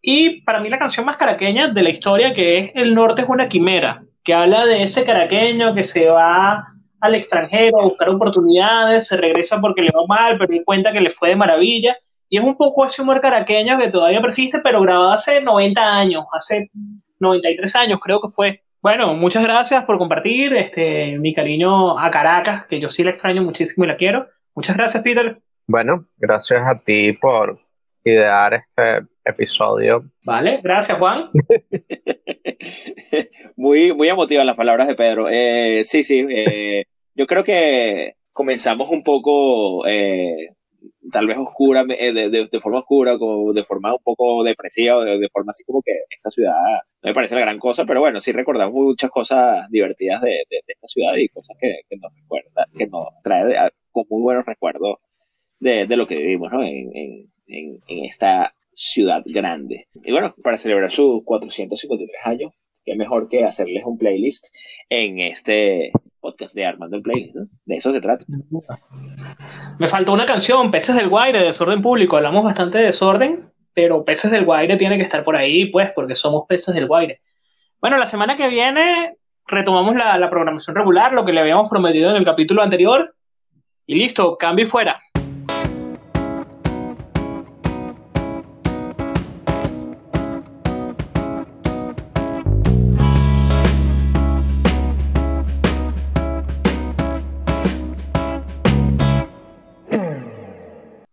[0.07, 3.27] Y para mí la canción más caraqueña de la historia, que es El Norte es
[3.27, 6.63] una quimera, que habla de ese caraqueño que se va
[7.01, 11.09] al extranjero a buscar oportunidades, se regresa porque le va mal, pero cuenta que le
[11.09, 11.97] fue de maravilla.
[12.29, 16.25] Y es un poco ese humor caraqueño que todavía persiste, pero grabado hace 90 años,
[16.33, 16.69] hace
[17.19, 18.61] 93 años creo que fue.
[18.83, 23.41] Bueno, muchas gracias por compartir este, mi cariño a Caracas, que yo sí la extraño
[23.41, 24.27] muchísimo y la quiero.
[24.53, 25.39] Muchas gracias, Peter.
[25.65, 27.59] Bueno, gracias a ti por
[28.03, 30.05] idear este episodio.
[30.25, 31.29] Vale, gracias Juan.
[33.57, 35.27] muy, muy emotivas las palabras de Pedro.
[35.29, 40.47] Eh, sí, sí, eh, yo creo que comenzamos un poco, eh,
[41.11, 45.51] tal vez oscura, de, de, forma oscura, como de forma un poco depresiva, de, forma
[45.51, 46.53] así como que esta ciudad
[47.01, 50.87] no me parece la gran cosa, pero bueno, sí recordamos muchas cosas divertidas de, esta
[50.87, 54.97] ciudad y cosas que, que nos recuerda, que nos trae con muy buenos recuerdos
[55.59, 56.63] de, lo que vivimos ¿no?
[56.63, 59.87] en, en, en, esta ciudad grande.
[60.03, 62.51] Y bueno, para celebrar sus 453 años,
[62.83, 64.55] qué mejor que hacerles un playlist
[64.89, 65.91] en este
[66.25, 67.35] podcast de Armando el Playlist.
[67.65, 68.25] De eso se trata.
[69.79, 72.17] Me faltó una canción, Peces del Guaire, de Desorden Público.
[72.17, 76.15] Hablamos bastante de desorden, pero Peces del Guaire tiene que estar por ahí, pues, porque
[76.15, 77.21] somos Peces del Guaire.
[77.79, 82.09] Bueno, la semana que viene retomamos la, la programación regular, lo que le habíamos prometido
[82.09, 83.13] en el capítulo anterior.
[83.85, 84.99] Y listo, cambio y fuera.